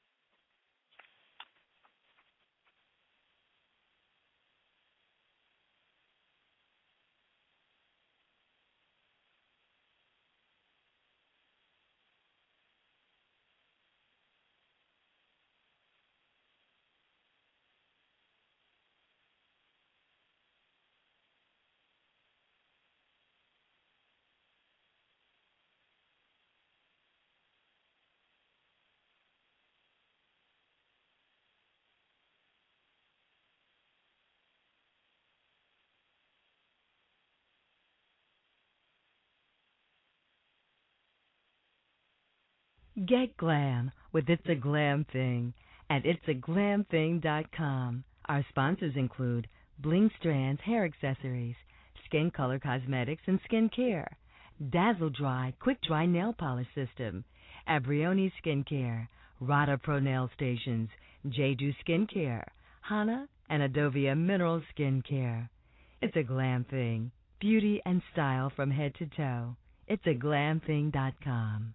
[43.04, 45.52] Get glam with It's a Glam Thing
[45.90, 48.04] at itsaglamthing.com.
[48.24, 49.46] Our sponsors include
[49.78, 51.56] Bling Strands Hair Accessories,
[52.06, 54.16] Skin Color Cosmetics and Skin Care,
[54.70, 57.22] Dazzle Dry Quick Dry Nail Polish System,
[57.68, 59.08] Abrioni Skincare,
[59.40, 60.88] Rada Pro Nail Stations,
[61.26, 62.46] Jeju Skincare,
[62.80, 65.50] Hana, and Adovia Mineral Skincare.
[66.00, 67.10] It's a glam thing.
[67.40, 69.54] Beauty and style from head to toe.
[69.86, 71.74] It's a glamthing.com.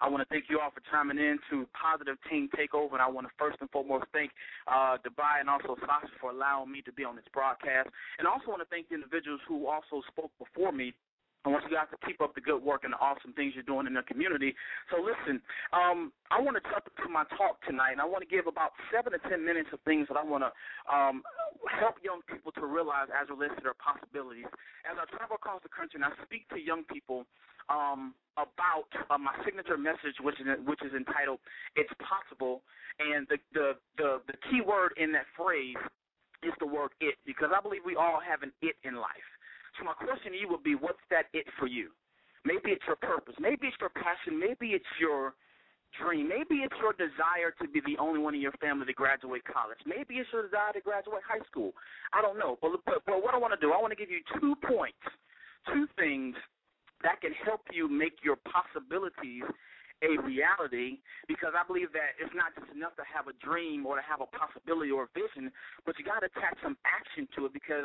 [0.00, 3.08] I want to thank you all for chiming in to Positive Teen Takeover, and I
[3.08, 4.32] want to first and foremost thank
[4.66, 7.88] uh, Debye and also Sasha for allowing me to be on this broadcast,
[8.18, 10.94] and I also want to thank the individuals who also spoke before me
[11.44, 13.64] I want you guys to keep up the good work and the awesome things you're
[13.64, 14.52] doing in the community.
[14.92, 15.40] So listen,
[15.72, 18.76] um, I want to jump into my talk tonight, and I want to give about
[18.92, 20.52] seven to ten minutes of things that I want to
[20.84, 21.24] um,
[21.80, 24.48] help young people to realize as relates to their possibilities.
[24.84, 27.24] As I travel across the country and I speak to young people
[27.72, 31.40] um, about uh, my signature message, which is which is entitled
[31.72, 32.60] "It's Possible,"
[33.00, 35.80] and the the the, the key word in that phrase
[36.44, 39.28] is the word "it," because I believe we all have an "it" in life.
[39.78, 41.90] So my question to you would be, what's that it for you?
[42.44, 43.34] Maybe it's your purpose.
[43.38, 44.40] Maybe it's your passion.
[44.40, 45.34] Maybe it's your
[45.98, 46.28] dream.
[46.28, 49.78] Maybe it's your desire to be the only one in your family to graduate college.
[49.84, 51.72] Maybe it's your desire to graduate high school.
[52.12, 52.56] I don't know.
[52.62, 55.02] But, but, but what I want to do, I want to give you two points,
[55.68, 56.34] two things
[57.02, 59.44] that can help you make your possibilities
[60.00, 64.00] a reality because I believe that it's not just enough to have a dream or
[64.00, 65.52] to have a possibility or a vision,
[65.84, 67.84] but you got to attach some action to it because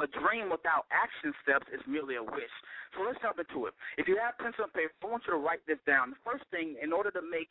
[0.00, 2.52] a dream without action steps is merely a wish.
[2.94, 3.74] So let's jump into it.
[3.96, 6.12] If you have pencil and paper, I want you to write this down.
[6.12, 7.48] The first thing, in order to make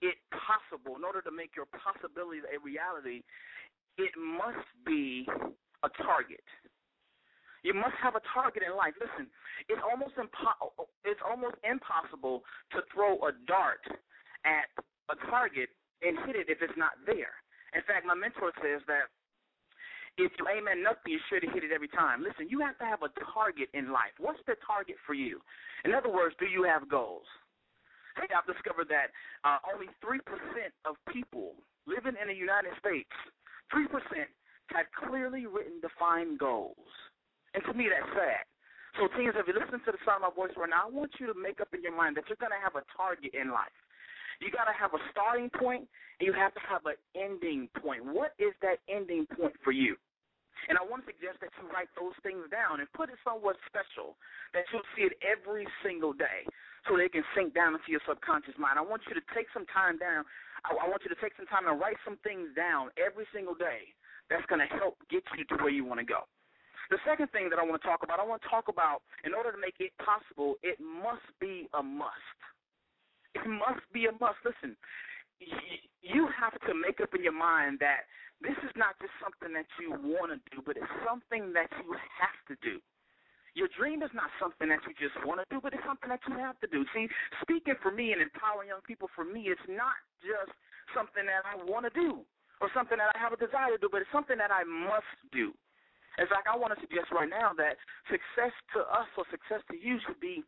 [0.00, 3.24] it possible, in order to make your possibilities a reality,
[3.96, 5.28] it must be
[5.84, 6.44] a target.
[7.64, 8.94] You must have a target in life.
[9.00, 9.26] Listen,
[9.66, 10.70] it's almost impo-
[11.02, 13.82] it's almost impossible to throw a dart
[14.46, 14.70] at
[15.10, 15.72] a target
[16.04, 17.34] and hit it if it's not there.
[17.74, 19.10] In fact, my mentor says that
[20.16, 22.24] if you aim at nothing, you're sure to hit it every time.
[22.24, 24.16] Listen, you have to have a target in life.
[24.18, 25.40] What's the target for you?
[25.84, 27.28] In other words, do you have goals?
[28.16, 29.12] Hey, I've discovered that
[29.44, 30.24] uh, only 3%
[30.88, 31.52] of people
[31.84, 33.12] living in the United States,
[33.68, 33.84] 3%
[34.72, 36.88] have clearly written defined goals.
[37.52, 38.48] And to me, that's sad.
[38.96, 41.12] So, teens, if you listen to the sound of my voice right now, I want
[41.20, 43.52] you to make up in your mind that you're going to have a target in
[43.52, 43.76] life.
[44.40, 45.84] You got to have a starting point,
[46.16, 48.00] and you have to have an ending point.
[48.04, 49.96] What is that ending point for you?
[50.68, 53.54] And I want to suggest that you write those things down and put it somewhere
[53.68, 54.18] special,
[54.56, 56.48] that you'll see it every single day
[56.88, 58.78] so they can sink down into your subconscious mind.
[58.78, 60.24] I want you to take some time down.
[60.64, 63.54] I, I want you to take some time and write some things down every single
[63.54, 63.92] day
[64.30, 66.26] that's going to help get you to where you want to go.
[66.90, 69.34] The second thing that I want to talk about, I want to talk about in
[69.34, 72.38] order to make it possible, it must be a must.
[73.34, 74.38] It must be a must.
[74.46, 74.78] Listen,
[76.02, 78.06] you have to make up in your mind that
[78.44, 81.92] this is not just something that you want to do, but it's something that you
[82.20, 82.80] have to do.
[83.56, 86.20] Your dream is not something that you just want to do, but it's something that
[86.28, 86.84] you have to do.
[86.92, 87.08] See,
[87.40, 90.52] speaking for me and empowering young people, for me, it's not just
[90.92, 92.20] something that I want to do
[92.60, 95.08] or something that I have a desire to do, but it's something that I must
[95.32, 95.56] do.
[96.20, 97.76] In fact, I want to suggest right now that
[98.08, 100.44] success to us or success to you should be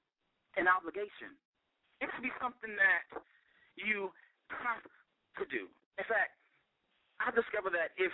[0.57, 1.37] an obligation.
[2.01, 3.05] It should be something that
[3.77, 4.13] you
[4.49, 4.85] have
[5.41, 5.69] to do.
[6.01, 6.38] In fact,
[7.19, 8.13] I discovered that if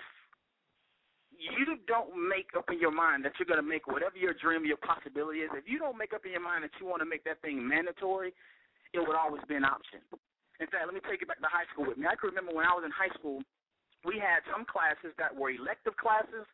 [1.37, 4.65] you don't make up in your mind that you're going to make whatever your dream,
[4.65, 7.09] your possibility is, if you don't make up in your mind that you want to
[7.09, 8.33] make that thing mandatory,
[8.95, 10.01] it would always be an option.
[10.63, 12.07] In fact, let me take you back to high school with me.
[12.07, 13.43] I can remember when I was in high school,
[14.07, 16.47] we had some classes that were elective classes,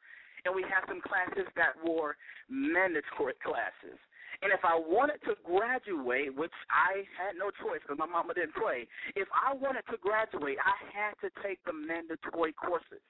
[0.48, 2.16] and we had some classes that were
[2.48, 4.00] mandatory classes.
[4.42, 8.56] And if I wanted to graduate, which I had no choice because my mama didn't
[8.56, 13.04] play, if I wanted to graduate, I had to take the mandatory courses.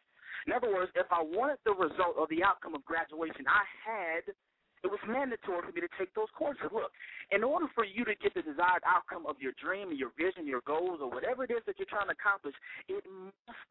[0.47, 4.35] In other words, if I wanted the result or the outcome of graduation, I had
[4.83, 6.65] it was mandatory for me to take those courses.
[6.73, 6.91] Look,
[7.31, 10.65] in order for you to get the desired outcome of your dream, your vision, your
[10.65, 12.55] goals, or whatever it is that you're trying to accomplish,
[12.89, 13.71] it must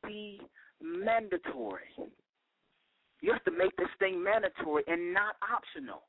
[0.00, 0.40] be
[0.80, 1.92] mandatory.
[3.20, 6.08] You have to make this thing mandatory and not optional.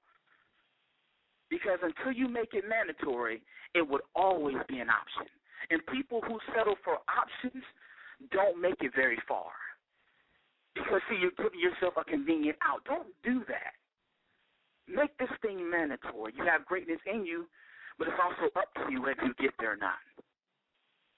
[1.49, 3.41] Because until you make it mandatory,
[3.73, 5.27] it would always be an option.
[5.69, 7.63] And people who settle for options
[8.31, 9.51] don't make it very far.
[10.75, 12.83] Because, see, you're giving yourself a convenient out.
[12.85, 13.73] Don't do that.
[14.87, 16.33] Make this thing mandatory.
[16.37, 17.47] You have greatness in you,
[17.97, 19.99] but it's also up to you whether you get there or not.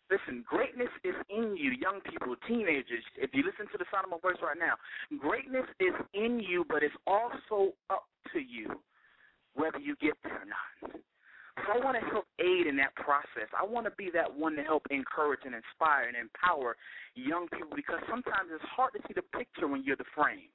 [0.09, 3.03] Listen, greatness is in you, young people, teenagers.
[3.15, 4.73] If you listen to the sound of my voice right now,
[5.21, 8.82] greatness is in you, but it's also up to you
[9.56, 11.00] whether you get there or not.
[11.66, 13.52] So I want to help aid in that process.
[13.52, 16.78] I want to be that one to help encourage and inspire and empower
[17.16, 20.47] young people because sometimes it's hard to see the picture when you're the frame.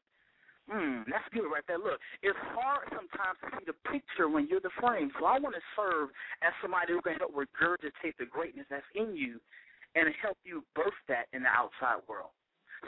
[0.65, 1.77] Hmm, that's good right there.
[1.77, 5.13] Look, it's hard sometimes to see the picture when you're the frame.
[5.21, 6.09] So I want to serve
[6.41, 9.45] as somebody who can help regurgitate the greatness that's in you
[9.93, 12.33] and help you birth that in the outside world.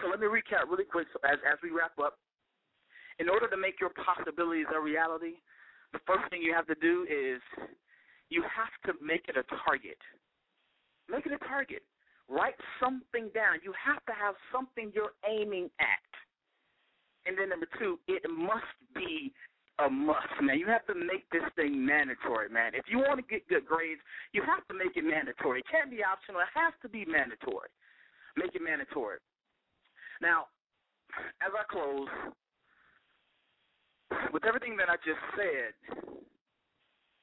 [0.01, 2.17] So let me recap really quick so as, as we wrap up.
[3.19, 5.41] In order to make your possibilities a reality,
[5.93, 7.41] the first thing you have to do is
[8.31, 9.99] you have to make it a target.
[11.09, 11.83] Make it a target.
[12.29, 13.63] Write something down.
[13.63, 16.11] You have to have something you're aiming at.
[17.27, 19.33] And then number two, it must be
[19.79, 20.59] a must, man.
[20.59, 22.73] You have to make this thing mandatory, man.
[22.75, 24.01] If you want to get good grades,
[24.33, 25.61] you have to make it mandatory.
[25.61, 26.41] It can't be optional.
[26.41, 27.69] It has to be mandatory.
[28.37, 29.19] Make it mandatory.
[30.23, 30.47] Now,
[31.45, 32.09] as I close,
[34.33, 35.75] with everything that I just said,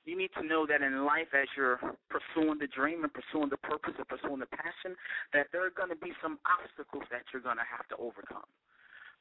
[0.06, 1.80] you need to know that in life, as you're
[2.12, 5.00] pursuing the dream and pursuing the purpose and pursuing the passion,
[5.32, 8.48] that there are going to be some obstacles that you're going to have to overcome.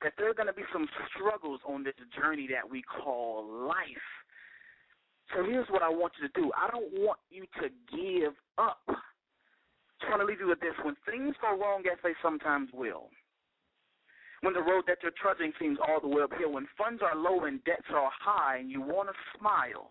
[0.03, 4.11] That there are going to be some struggles on this journey that we call life.
[5.31, 6.51] So here's what I want you to do.
[6.59, 8.83] I don't want you to give up.
[8.91, 8.99] I
[10.03, 10.75] just want to leave you with this.
[10.83, 13.15] When things go wrong, as they sometimes will,
[14.43, 17.45] when the road that you're trudging seems all the way uphill, when funds are low
[17.45, 19.91] and debts are high, and you want to smile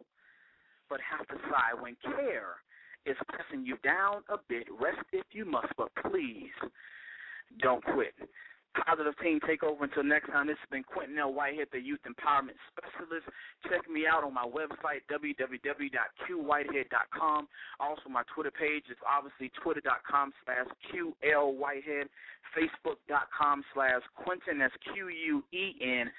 [0.89, 2.59] but have to sigh, when care
[3.05, 6.51] is pressing you down a bit, rest if you must, but please
[7.61, 8.13] don't quit.
[8.73, 9.83] Positive Teen Takeover.
[9.83, 11.33] Until next time, this has been Quentin L.
[11.33, 13.27] Whitehead, the Youth Empowerment Specialist.
[13.67, 17.47] Check me out on my website, www.qwhitehead.com.
[17.79, 22.07] Also, my Twitter page is obviously twitter.com slash QLWhitehead,
[22.55, 26.09] facebook.com slash Quentin, that's Q-U-E-N-T-I-N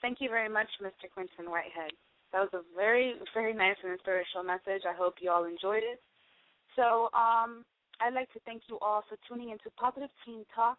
[0.03, 1.09] Thank you very much, Mr.
[1.13, 1.93] Quentin Whitehead.
[2.33, 4.87] That was a very, very nice and inspirational message.
[4.87, 6.01] I hope you all enjoyed it.
[6.77, 7.65] So, um,
[8.01, 10.79] I'd like to thank you all for tuning into Positive Teen Talk.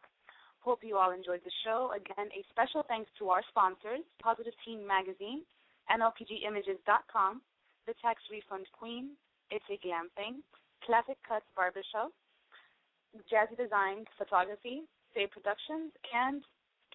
[0.61, 1.91] Hope you all enjoyed the show.
[1.93, 5.41] Again, a special thanks to our sponsors, Positive Teen Magazine,
[5.89, 7.41] NLPGimages.com,
[7.85, 9.17] The Tax Refund Queen,
[9.49, 10.41] It's a Glam Thing,
[10.85, 12.13] Classic Cuts Barbershop,
[13.29, 16.41] JazziDesigns Photography, Say Productions, and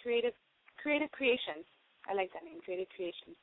[0.00, 0.34] Kreative
[0.80, 1.66] Kreative Kreations.
[2.08, 3.36] I like that name, Kreative Kreations.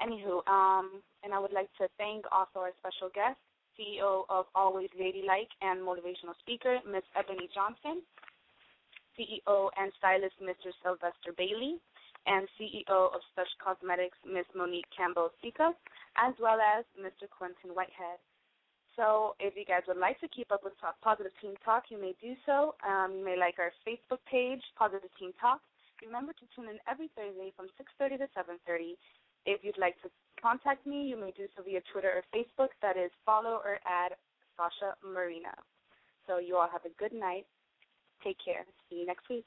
[0.00, 3.36] Anywho, um, and I would like to thank also our special guest,
[3.76, 8.02] CEO of Always Ladylike and motivational speaker, Miss Eboney Johnson,
[9.16, 10.72] CEO and stylist, Mr.
[10.82, 11.76] Sylvester Bailey,
[12.26, 15.72] and CEO of Stush Cosmetics, Miss Monique Campbell Sica,
[16.16, 17.28] as well as Mr.
[17.28, 18.20] Quentin Whitehead.
[18.96, 22.12] So if you guys would like to keep up with Positive Teen Talk, you may
[22.20, 22.74] do so.
[22.84, 25.60] Um, you may like our Facebook page, Positive Teen Talk.
[26.04, 28.96] Remember to tune in every Thursday from 6.30 to 7.30
[29.46, 30.10] if you'd like to
[30.40, 32.68] contact me, you may do so via Twitter or Facebook.
[32.82, 34.12] That is follow or add
[34.56, 35.54] Sasha Marina.
[36.26, 37.46] So you all have a good night.
[38.22, 38.64] Take care.
[38.88, 39.46] See you next week.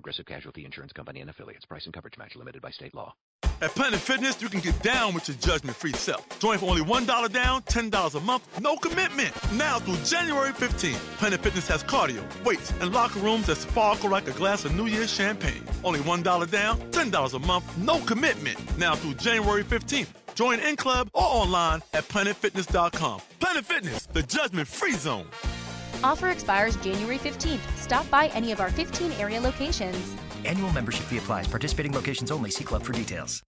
[0.00, 1.66] Progressive Casualty Insurance Company and affiliates.
[1.66, 3.14] Price and coverage match limited by state law.
[3.60, 6.26] At Planet Fitness, you can get down with your judgment-free self.
[6.38, 9.30] Join for only $1 down, $10 a month, no commitment.
[9.52, 14.26] Now through January 15th, Planet Fitness has cardio, weights, and locker rooms that sparkle like
[14.26, 15.62] a glass of New Year's champagne.
[15.84, 18.56] Only $1 down, $10 a month, no commitment.
[18.78, 20.08] Now through January 15th.
[20.34, 23.20] Join in club or online at planetfitness.com.
[23.38, 25.26] Planet Fitness, the judgment-free zone.
[26.02, 27.60] Offer expires January 15th.
[27.76, 30.16] Stop by any of our 15 area locations.
[30.44, 31.46] Annual membership fee applies.
[31.46, 32.50] Participating locations only.
[32.50, 33.42] See club for details.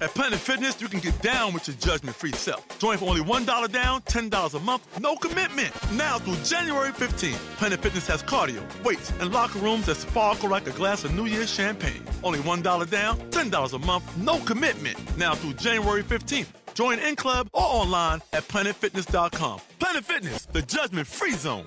[0.00, 2.78] At Planet Fitness, you can get down with your judgment-free self.
[2.78, 5.72] Join for only $1 down, $10 a month, no commitment.
[5.92, 10.66] Now through January 15th, Planet Fitness has cardio, weights, and locker rooms that sparkle like
[10.66, 12.02] a glass of New Year's champagne.
[12.24, 14.98] Only $1 down, $10 a month, no commitment.
[15.16, 16.48] Now through January 15th.
[16.74, 19.60] Join in club or online at planetfitness.com.
[19.78, 21.66] Planet Fitness, the judgment-free zone.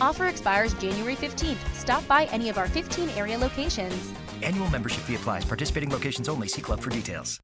[0.00, 1.74] Offer expires January 15th.
[1.74, 4.12] Stop by any of our 15 area locations.
[4.42, 5.44] Annual membership fee applies.
[5.44, 6.48] Participating locations only.
[6.48, 7.42] See club for details.